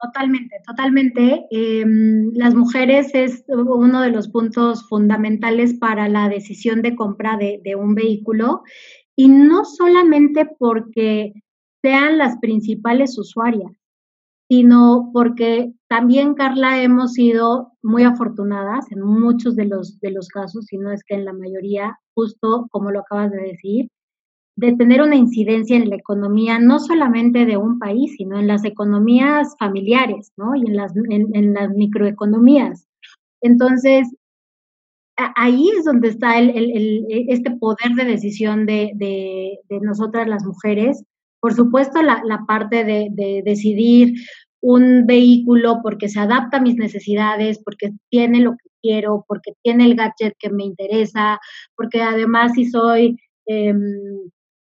Totalmente, 0.00 0.56
totalmente. 0.66 1.46
Em, 1.50 2.30
las 2.34 2.54
mujeres 2.54 3.14
es 3.14 3.44
uno 3.48 4.02
de 4.02 4.10
los 4.10 4.28
puntos 4.28 4.86
fundamentales 4.88 5.74
para 5.74 6.08
la 6.08 6.28
decisión 6.28 6.82
de 6.82 6.94
compra 6.94 7.36
de, 7.38 7.60
de 7.64 7.74
un 7.74 7.94
vehículo 7.94 8.62
y 9.16 9.28
no 9.28 9.64
solamente 9.64 10.46
porque 10.58 11.32
sean 11.82 12.18
las 12.18 12.36
principales 12.38 13.16
usuarias, 13.18 13.72
sino 14.48 15.10
porque 15.12 15.72
también, 15.88 16.34
Carla, 16.34 16.82
hemos 16.82 17.14
sido 17.14 17.72
muy 17.82 18.04
afortunadas 18.04 18.90
en 18.92 19.02
muchos 19.02 19.56
de 19.56 19.66
los, 19.66 20.00
de 20.00 20.10
los 20.10 20.28
casos, 20.28 20.66
si 20.66 20.78
no 20.78 20.92
es 20.92 21.02
que 21.04 21.14
en 21.14 21.24
la 21.24 21.32
mayoría, 21.32 21.98
justo 22.14 22.66
como 22.70 22.90
lo 22.90 23.00
acabas 23.00 23.30
de 23.32 23.40
decir, 23.42 23.88
de 24.56 24.72
tener 24.76 25.02
una 25.02 25.16
incidencia 25.16 25.76
en 25.76 25.88
la 25.88 25.96
economía, 25.96 26.58
no 26.58 26.78
solamente 26.78 27.44
de 27.44 27.56
un 27.56 27.78
país, 27.78 28.14
sino 28.16 28.38
en 28.38 28.46
las 28.46 28.64
economías 28.64 29.54
familiares, 29.58 30.32
¿no? 30.36 30.54
Y 30.54 30.66
en 30.66 30.76
las, 30.76 30.92
en, 30.96 31.54
las 31.54 31.70
microeconomías. 31.70 32.86
Entonces, 33.40 34.14
ahí 35.16 35.68
es 35.76 35.84
donde 35.84 36.08
está 36.08 36.38
el, 36.38 36.50
el, 36.50 37.06
este 37.28 37.50
poder 37.52 37.92
de 37.96 38.04
decisión 38.04 38.64
de, 38.66 38.92
de, 38.94 39.58
de, 39.68 39.80
nosotras 39.80 40.28
las 40.28 40.44
mujeres. 40.44 41.04
Por 41.40 41.54
supuesto, 41.54 42.00
la, 42.02 42.22
la 42.24 42.44
parte 42.46 42.84
de, 42.84 43.08
de, 43.10 43.42
decidir 43.44 44.14
un 44.60 45.04
vehículo 45.04 45.80
porque 45.82 46.08
se 46.08 46.20
adapta 46.20 46.58
a 46.58 46.62
mis 46.62 46.76
necesidades, 46.76 47.60
porque 47.62 47.92
tiene 48.08 48.40
lo 48.40 48.52
que 48.52 48.70
quiero, 48.80 49.24
porque 49.28 49.52
tiene 49.62 49.84
el 49.84 49.96
gadget 49.96 50.34
que 50.38 50.50
me 50.50 50.64
interesa, 50.64 51.38
porque 51.76 52.00
además 52.02 52.52
si 52.54 52.66
soy 52.66 53.18
eh, 53.46 53.74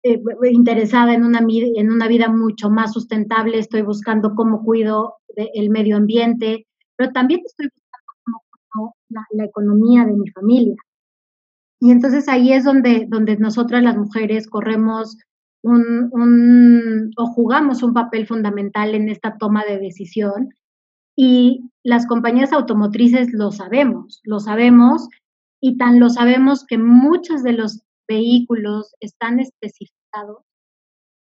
eh, 0.04 0.20
interesada 0.52 1.14
en 1.14 1.24
una, 1.24 1.46
en 1.48 1.92
una 1.92 2.08
vida 2.08 2.28
mucho 2.28 2.70
más 2.70 2.94
sustentable, 2.94 3.60
estoy 3.60 3.84
buscando 3.84 4.34
cómo 4.34 4.64
cuido 4.64 5.16
el 5.36 5.70
medio 5.70 5.98
ambiente, 5.98 6.68
pero 6.96 7.12
también 7.12 7.42
estoy 7.46 7.68
buscando 7.68 8.12
cómo 8.24 8.42
cuido 8.50 8.96
la, 9.32 9.46
economía 9.46 10.06
de 10.06 10.14
mi 10.14 10.30
familia. 10.32 10.76
Y 11.80 11.92
entonces 11.92 12.28
ahí 12.28 12.52
es 12.52 12.64
donde, 12.64 13.06
donde 13.08 13.38
nosotras 13.38 13.84
las 13.84 13.96
mujeres 13.96 14.48
corremos 14.48 15.18
un, 15.64 16.10
un, 16.12 17.12
o 17.18 17.26
jugamos 17.28 17.84
un 17.84 17.94
papel 17.94 18.26
fundamental 18.26 18.96
en 18.96 19.10
esta 19.10 19.38
toma 19.38 19.64
de 19.66 19.80
decisión. 19.80 20.50
Y 21.16 21.70
las 21.84 22.08
compañías 22.08 22.54
automotrices 22.54 23.34
lo 23.34 23.52
sabemos, 23.52 24.22
lo 24.24 24.40
sabemos 24.40 25.10
y 25.62 25.78
tan 25.78 26.00
lo 26.00 26.10
sabemos 26.10 26.66
que 26.66 26.80
muchos 26.80 27.44
de 27.44 27.54
los 27.54 27.84
vehículos 28.12 28.94
están 29.00 29.40
especificados 29.40 30.44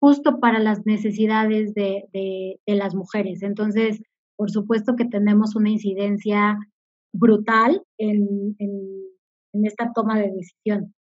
justo 0.01 0.39
para 0.39 0.57
las 0.57 0.83
necesidades 0.85 1.75
de, 1.75 2.59
las 2.65 2.95
mujeres. 2.95 3.43
Entonces, 3.43 4.01
por 4.35 4.49
supuesto 4.49 4.95
que 4.95 5.05
tenemos 5.05 5.55
una 5.55 5.69
incidencia 5.69 6.57
brutal 7.13 7.83
en, 7.99 8.57
esta 9.63 9.91
toma 9.93 10.17
de 10.19 10.31
decisión. 10.31 10.95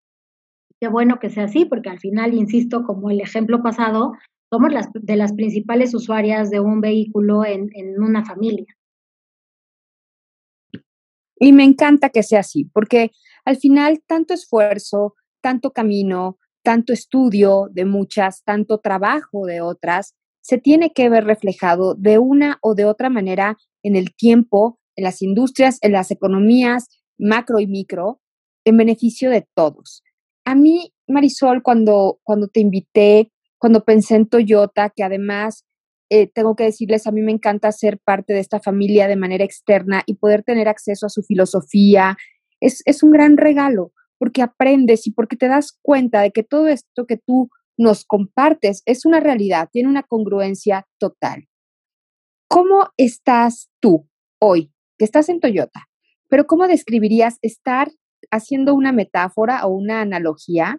Qué 0.80 0.88
bueno 0.88 1.18
que 1.18 1.28
sea 1.28 1.44
así, 1.44 1.66
porque 1.66 1.90
al 1.90 1.98
final, 1.98 2.32
insisto, 2.32 2.84
como 2.84 3.10
el 3.10 3.20
ejemplo 3.20 3.62
pasado, 3.62 4.12
somos 4.50 4.72
las, 4.72 4.88
de 4.94 5.16
las 5.16 5.34
principales 5.34 5.94
usuarias 5.94 6.48
de 6.48 6.60
un 6.60 6.80
vehículo 6.80 7.44
en, 7.44 7.68
en 7.74 8.00
una 8.00 8.24
familia. 8.24 8.66
Y 11.38 11.52
me 11.52 11.64
encanta 11.64 12.08
que 12.08 12.22
sea 12.22 12.40
así, 12.40 12.64
porque 12.64 13.10
al 13.44 13.56
final 13.56 14.02
tanto 14.06 14.32
esfuerzo, 14.32 15.14
tanto 15.46 15.70
camino, 15.70 16.38
tanto 16.64 16.92
estudio 16.92 17.68
de 17.70 17.85
muchas, 17.85 18.42
tanto 18.42 18.78
trabajo 18.78 19.46
de 19.46 19.61
otras, 19.61 20.16
se 20.40 20.59
tiene 20.59 20.90
que 20.92 21.09
ver 21.09 21.22
reflejado 21.22 21.94
de 21.94 22.18
una 22.18 22.59
o 22.62 22.74
de 22.74 22.85
otra 22.85 23.11
manera 23.11 23.56
en 23.85 23.94
el 23.94 24.12
tiempo, 24.12 24.80
en 24.96 25.04
las 25.04 25.22
industrias, 25.22 25.78
en 25.82 25.92
las 25.92 26.11
economías 26.11 26.88
macro 27.16 27.61
y 27.61 27.68
micro, 27.68 28.20
en 28.64 28.76
beneficio 28.76 29.30
de 29.30 29.46
todos. 29.54 30.02
A 30.44 30.56
mí, 30.56 30.92
Marisol, 31.06 31.62
cuando, 31.62 32.18
cuando 32.24 32.48
te 32.48 32.59
invité, 32.59 33.30
cuando 33.56 33.85
pensé 33.85 34.16
en 34.16 34.26
Toyota, 34.26 34.90
que 34.90 35.04
además 35.04 35.64
eh, 36.11 36.26
tengo 36.26 36.56
que 36.56 36.64
decirles, 36.64 37.06
a 37.06 37.12
mí 37.12 37.22
me 37.22 37.30
encanta 37.30 37.70
ser 37.70 38.00
parte 38.00 38.32
de 38.32 38.40
esta 38.40 38.59
familia 38.59 39.06
de 39.06 39.14
manera 39.14 39.44
externa 39.44 40.02
y 40.06 40.14
poder 40.14 40.42
tener 40.42 40.66
acceso 40.66 41.06
a 41.06 41.11
su 41.11 41.22
filosofía, 41.22 42.16
es, 42.59 42.82
es 42.85 43.04
un 43.04 43.12
gran 43.12 43.37
regalo 43.37 43.92
porque 44.18 44.42
aprendes 44.42 45.07
y 45.07 45.12
porque 45.12 45.37
te 45.37 45.48
das 45.48 45.79
cuenta 45.83 46.20
de 46.20 46.31
que 46.31 46.42
todo 46.42 46.68
esto 46.68 47.07
que 47.07 47.16
tú 47.16 47.50
nos 47.76 48.05
compartes 48.05 48.83
es 48.87 49.05
una 49.05 49.20
realidad, 49.20 49.68
tiene 49.70 49.88
una 49.88 50.02
congruencia 50.02 50.87
total. 50.98 51.48
¿Cómo 52.48 52.90
estás 52.96 53.70
tú 53.81 54.09
hoy, 54.40 54.72
que 54.98 55.05
estás 55.05 55.29
en 55.29 55.40
Toyota? 55.40 55.88
Pero 56.29 56.46
¿cómo 56.46 56.66
describirías 56.68 57.38
estar 57.42 57.90
haciendo 58.31 58.74
una 58.74 58.92
metáfora 58.92 59.66
o 59.66 59.70
una 59.70 60.00
analogía 60.00 60.79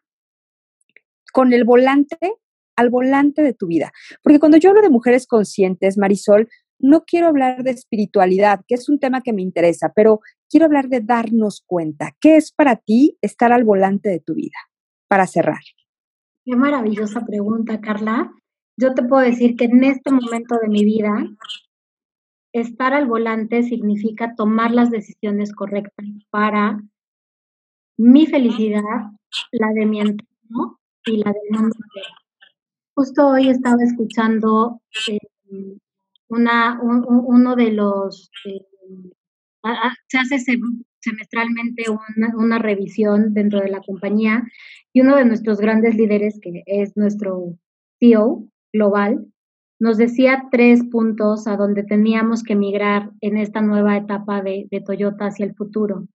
con 1.34 1.54
el 1.54 1.64
volante 1.64 2.18
al 2.76 2.90
volante 2.90 3.42
de 3.42 3.54
tu 3.54 3.68
vida? 3.68 3.92
Porque 4.24 4.40
cuando 4.40 4.58
yo 4.58 4.70
hablo 4.70 4.82
de 4.82 4.90
mujeres 4.90 5.28
conscientes, 5.28 5.98
Marisol, 5.98 6.50
no 6.80 7.04
quiero 7.06 7.28
hablar 7.28 7.64
de 7.64 7.72
espiritualidad, 7.72 8.62
que 8.68 8.76
es 8.76 8.88
un 8.88 9.00
tema 9.00 9.22
que 9.22 9.34
me 9.34 9.42
interesa, 9.42 9.92
pero 9.96 10.22
quiero 10.50 10.66
hablar 10.66 10.90
de 10.90 11.02
darnos 11.02 11.64
cuenta. 11.66 12.16
¿Qué 12.20 12.38
es 12.38 12.52
para 12.52 12.76
ti 12.78 13.18
estar 13.22 13.52
al 13.52 13.64
volante 13.64 14.10
de 14.10 14.20
tu 14.20 14.34
vida? 14.34 14.58
Para 15.08 15.28
cerrar. 15.28 15.62
Qué 16.46 16.56
maravillosa 16.56 17.26
pregunta, 17.26 17.82
Carla. 17.82 18.32
Yo 18.78 18.94
te 18.94 19.04
puedo 19.04 19.24
decir 19.24 19.56
que 19.56 19.66
en 19.66 19.84
este 19.84 20.12
momento 20.12 20.58
de 20.62 20.70
mi 20.70 20.86
vida, 20.86 21.26
estar 22.54 22.94
al 22.94 23.08
volante 23.08 23.64
significa 23.64 24.36
tomar 24.36 24.72
las 24.72 24.90
decisiones 24.90 25.54
correctas 25.54 26.06
para 26.30 26.82
mi 27.98 28.28
felicidad, 28.28 29.12
la 29.52 29.74
de 29.74 29.86
mi 29.86 30.02
entorno 30.02 30.80
y 31.06 31.18
la 31.18 31.34
del 31.34 31.60
mundo. 31.60 31.76
Justo 32.96 33.28
hoy 33.30 33.50
estaba 33.50 33.84
escuchando 33.84 34.82
eh, 35.08 35.20
una, 36.30 36.80
uno 36.82 37.56
de 37.56 37.72
los, 37.72 38.32
eh, 38.46 38.66
se 40.08 40.18
hace 40.18 40.38
semestralmente 41.00 41.86
una, 42.36 42.60
revisión 42.60 43.34
dentro 43.34 43.60
de 43.60 43.70
la 43.70 43.82
compañía 43.82 44.44
y 44.94 45.02
uno 45.02 45.16
de 45.16 45.26
nuestros 45.26 45.60
grandes 45.60 45.96
líderes, 45.96 46.40
que 46.42 46.64
es 46.66 46.96
nuestro 46.96 47.58
CEO 48.00 48.48
global, 48.74 49.26
nos 49.80 49.98
decía 49.98 50.46
tres 50.52 50.84
puntos 50.84 51.48
a 51.48 51.56
donde 51.56 51.84
teníamos 51.84 52.44
que 52.44 52.56
migrar 52.56 53.12
en 53.22 53.38
esta 53.38 53.62
nueva 53.62 53.98
etapa 53.98 54.42
de, 54.42 54.68
Toyota 54.86 55.28
hacia 55.28 55.46
el 55.46 55.56
futuro 55.56 56.08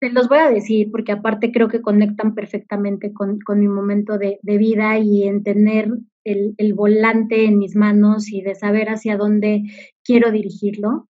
te, 0.00 0.10
los 0.10 0.28
voy 0.28 0.38
a 0.38 0.50
decir 0.50 0.90
porque 0.90 1.12
aparte 1.12 1.52
creo 1.52 1.68
que 1.68 1.82
conectan 1.82 2.34
perfectamente 2.34 3.12
con, 3.12 3.38
mi 3.56 3.68
momento 3.68 4.18
de, 4.18 4.38
vida 4.42 4.98
y 4.98 5.24
en 5.24 5.42
tener 5.42 5.88
el, 6.24 6.54
el, 6.58 6.74
volante 6.74 7.44
en 7.44 7.58
mis 7.58 7.74
manos 7.74 8.30
y 8.30 8.42
de 8.42 8.54
saber 8.54 8.88
hacia 8.88 9.16
dónde 9.16 9.62
quiero 10.04 10.30
dirigirlo. 10.30 11.08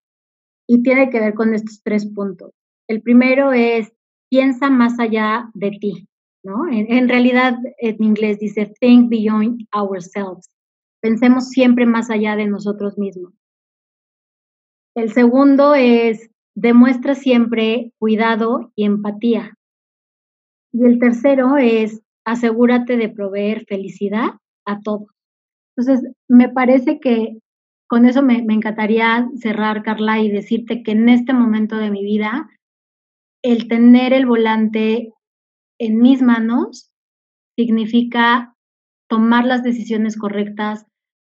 Y 0.67 0.81
tiene 0.81 1.09
que 1.09 1.19
ver 1.19 1.33
con 1.33 1.53
estos 1.53 1.81
tres 1.83 2.05
puntos. 2.05 2.51
El 2.87 3.01
primero 3.01 3.51
es, 3.51 3.91
piensa 4.29 4.69
más 4.69 4.99
allá 4.99 5.49
de 5.53 5.71
ti, 5.71 6.07
¿no? 6.43 6.67
En, 6.67 6.91
en 6.91 7.09
realidad, 7.09 7.57
en 7.77 8.03
inglés 8.03 8.39
dice, 8.39 8.73
think 8.79 9.09
beyond 9.09 9.67
ourselves. 9.75 10.49
Pensemos 11.01 11.49
siempre 11.49 11.85
más 11.85 12.09
allá 12.09 12.35
de 12.35 12.47
nosotros 12.47 12.97
mismos. 12.97 13.33
El 14.95 15.11
segundo 15.11 15.75
es, 15.75 16.29
demuestra 16.55 17.15
siempre 17.15 17.91
cuidado 17.99 18.71
y 18.75 18.85
empatía. 18.85 19.57
Y 20.71 20.85
el 20.85 20.99
tercero 20.99 21.57
es 21.57 22.01
asegúrate 22.25 22.97
de 22.97 23.09
proveer 23.09 23.65
felicidad 23.65 24.35
a 24.65 24.79
todos. 24.81 25.07
Entonces, 25.75 26.11
me 26.27 26.49
parece 26.49 26.99
que 26.99 27.39
con 27.93 28.07
eso 28.07 28.23
me, 28.23 28.37
encantaría 28.37 29.29
cerrar, 29.39 29.83
Carla, 29.83 30.19
y 30.19 30.27
decirte 30.27 30.81
que 30.81 30.93
en 30.93 31.09
este 31.09 31.31
momento 31.31 31.77
de 31.77 31.91
mi 31.91 32.03
vida, 32.03 32.49
el 33.43 33.67
tener 33.67 34.13
el 34.13 34.25
volante 34.25 35.13
en 35.79 35.99
mis 35.99 36.23
manos 36.23 36.89
significa 37.55 38.55
tomar 39.07 39.45
las 39.45 39.61
decisiones 39.61 40.17
correctas 40.17 40.87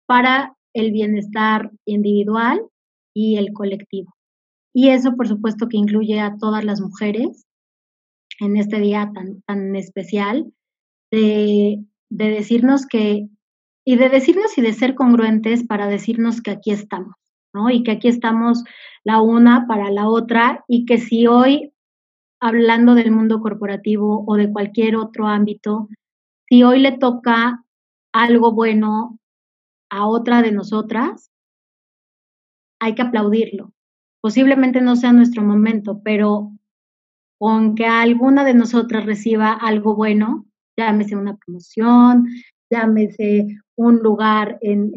para 0.07 0.55
el 0.73 0.93
bienestar 0.93 1.69
individual 1.83 2.61
y 3.13 3.35
el 3.35 3.51
colectivo. 3.51 4.15
Y 4.73 4.87
eso, 4.87 5.17
por 5.17 5.27
supuesto, 5.27 5.67
que 5.67 5.75
incluye 5.75 6.21
a 6.21 6.37
todas 6.37 6.63
las 6.63 6.79
mujeres 6.79 7.45
en 8.39 8.55
este 8.55 8.79
día 8.79 9.11
tan, 9.13 9.41
tan 9.41 9.75
especial, 9.75 10.53
de, 11.11 11.83
de 12.09 12.29
decirnos 12.29 12.85
que, 12.85 13.27
y 13.85 13.97
de 13.97 14.09
decirnos 14.09 14.57
y 14.57 14.61
de 14.61 14.73
ser 14.73 14.95
congruentes 14.95 15.65
para 15.65 15.87
decirnos 15.87 16.41
que 16.41 16.51
aquí 16.51 16.71
estamos, 16.71 17.15
¿no? 17.53 17.69
Y 17.69 17.83
que 17.83 17.91
aquí 17.91 18.07
estamos 18.07 18.63
la 19.03 19.21
una 19.21 19.67
para 19.67 19.91
la 19.91 20.07
otra 20.07 20.63
y 20.67 20.85
que 20.85 20.97
si 20.97 21.27
hoy, 21.27 21.73
hablando 22.41 22.95
del 22.95 23.11
mundo 23.11 23.41
corporativo 23.41 24.23
o 24.27 24.35
de 24.35 24.51
cualquier 24.51 24.95
otro 24.95 25.27
ámbito, 25.27 25.89
si 26.49 26.63
hoy 26.63 26.79
le 26.79 26.93
toca 26.97 27.63
algo 28.13 28.53
bueno 28.53 29.19
a 29.89 30.07
otra 30.07 30.41
de 30.41 30.51
nosotras, 30.51 31.31
hay 32.79 32.95
que 32.95 33.01
aplaudirlo, 33.01 33.73
Posiblemente 34.23 34.79
no 34.79 34.95
sea 34.95 35.11
nuestro 35.11 35.43
momento, 35.43 35.99
pero 36.01 36.53
con 37.37 37.75
que 37.75 37.85
alguna 37.85 38.45
de 38.45 38.53
nosotras 38.53 39.05
reciba 39.05 39.51
algo 39.51 39.97
bueno, 39.97 40.45
llámese 40.77 41.17
una 41.17 41.35
promoción, 41.35 42.29
llámese 42.69 43.59
un 43.75 43.99
lugar 43.99 44.57
en, 44.61 44.91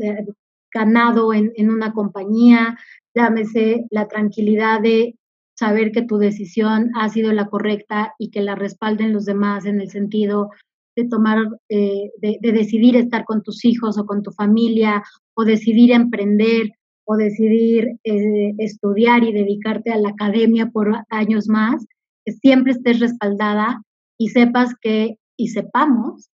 eh, 0.00 0.26
ganado 0.72 1.32
en, 1.32 1.70
una 1.70 1.92
compañía, 1.92 2.78
llámese 3.14 3.86
la 3.90 4.08
tranquilidad 4.08 4.80
de 4.80 5.16
saber 5.54 5.90
que 5.90 6.02
tu 6.02 6.18
decisión 6.18 6.90
ha 6.96 7.08
sido 7.08 7.32
la 7.32 7.46
correcta 7.46 8.14
y 8.18 8.30
que 8.30 8.42
la 8.42 8.54
respalden 8.54 9.12
los 9.12 9.24
demás 9.24 9.64
en 9.64 9.80
el 9.80 9.90
sentido 9.90 10.50
de 10.96 11.08
tomar, 11.08 11.38
eh, 11.68 12.10
de, 12.20 12.38
decidir 12.40 12.96
estar 12.96 13.24
con 13.24 13.42
tus 13.42 13.64
hijos 13.64 13.98
o 13.98 14.06
con 14.06 14.22
tu 14.22 14.32
familia, 14.32 15.02
o 15.34 15.44
decidir 15.44 15.92
emprender, 15.92 16.72
o 17.04 17.16
decidir 17.16 17.98
eh, 18.04 18.54
estudiar 18.58 19.22
y 19.22 19.32
dedicarte 19.32 19.92
a 19.92 19.98
la 19.98 20.10
academia 20.10 20.70
por 20.70 20.92
años 21.10 21.48
más, 21.48 21.86
que 22.24 22.32
siempre 22.32 22.72
estés 22.72 22.98
respaldada 22.98 23.82
y 24.18 24.30
sepas 24.30 24.74
que, 24.80 25.18
y 25.36 25.48
sepamos 25.48 26.30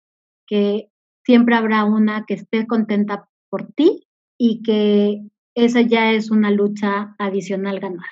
que 0.45 0.88
siempre 1.29 1.53
habrá 1.53 1.83
una 1.83 2.25
que 2.25 2.33
esté 2.33 2.65
contenta 2.65 3.29
por 3.51 3.71
ti 3.73 4.07
y 4.35 4.63
que 4.63 5.21
esa 5.53 5.81
ya 5.81 6.11
es 6.11 6.31
una 6.31 6.49
lucha 6.49 7.15
adicional 7.19 7.79
ganada 7.79 8.09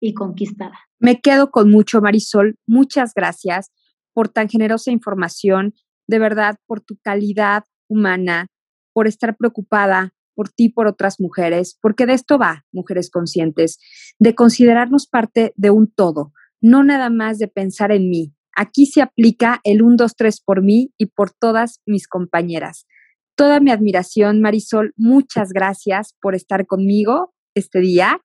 y 0.00 0.12
conquistada. 0.12 0.76
Me 0.98 1.20
quedo 1.20 1.52
con 1.52 1.70
mucho, 1.70 2.00
Marisol. 2.00 2.58
Muchas 2.66 3.14
gracias 3.14 3.70
por 4.12 4.28
tan 4.28 4.48
generosa 4.48 4.90
información, 4.90 5.72
de 6.08 6.18
verdad, 6.18 6.56
por 6.66 6.80
tu 6.80 6.96
calidad 7.00 7.62
humana, 7.86 8.48
por 8.92 9.06
estar 9.06 9.36
preocupada 9.36 10.12
por 10.34 10.48
ti, 10.48 10.68
por 10.68 10.88
otras 10.88 11.20
mujeres, 11.20 11.78
porque 11.80 12.06
de 12.06 12.14
esto 12.14 12.38
va, 12.38 12.64
mujeres 12.72 13.08
conscientes, 13.08 13.78
de 14.18 14.34
considerarnos 14.34 15.06
parte 15.06 15.52
de 15.54 15.70
un 15.70 15.92
todo, 15.92 16.32
no 16.60 16.82
nada 16.82 17.08
más 17.08 17.38
de 17.38 17.46
pensar 17.46 17.92
en 17.92 18.10
mí. 18.10 18.34
Aquí 18.60 18.86
se 18.86 19.02
aplica 19.02 19.60
el 19.62 19.82
1, 19.82 19.94
2, 19.96 20.16
3 20.16 20.40
por 20.40 20.62
mí 20.64 20.92
y 20.98 21.06
por 21.06 21.30
todas 21.30 21.80
mis 21.86 22.08
compañeras. 22.08 22.88
Toda 23.36 23.60
mi 23.60 23.70
admiración, 23.70 24.40
Marisol, 24.40 24.94
muchas 24.96 25.52
gracias 25.52 26.16
por 26.20 26.34
estar 26.34 26.66
conmigo 26.66 27.32
este 27.54 27.78
día 27.78 28.20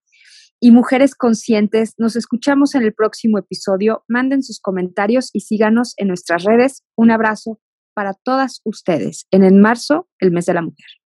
y 0.60 0.72
mujeres 0.72 1.14
conscientes. 1.14 1.94
Nos 2.00 2.16
escuchamos 2.16 2.74
en 2.74 2.82
el 2.82 2.96
próximo 2.96 3.38
episodio. 3.38 4.06
Manden 4.08 4.42
sus 4.42 4.60
comentarios 4.60 5.30
y 5.34 5.42
síganos 5.42 5.94
en 5.98 6.08
nuestras 6.08 6.44
redes. 6.44 6.82
Un 6.96 7.12
abrazo 7.12 7.60
para 7.94 8.16
todas 8.16 8.62
ustedes 8.64 9.28
en 9.30 9.44
el 9.44 9.54
marzo, 9.54 10.10
el 10.18 10.32
mes 10.32 10.48
de 10.48 10.56
la 10.56 10.64
mujer. 10.64 10.88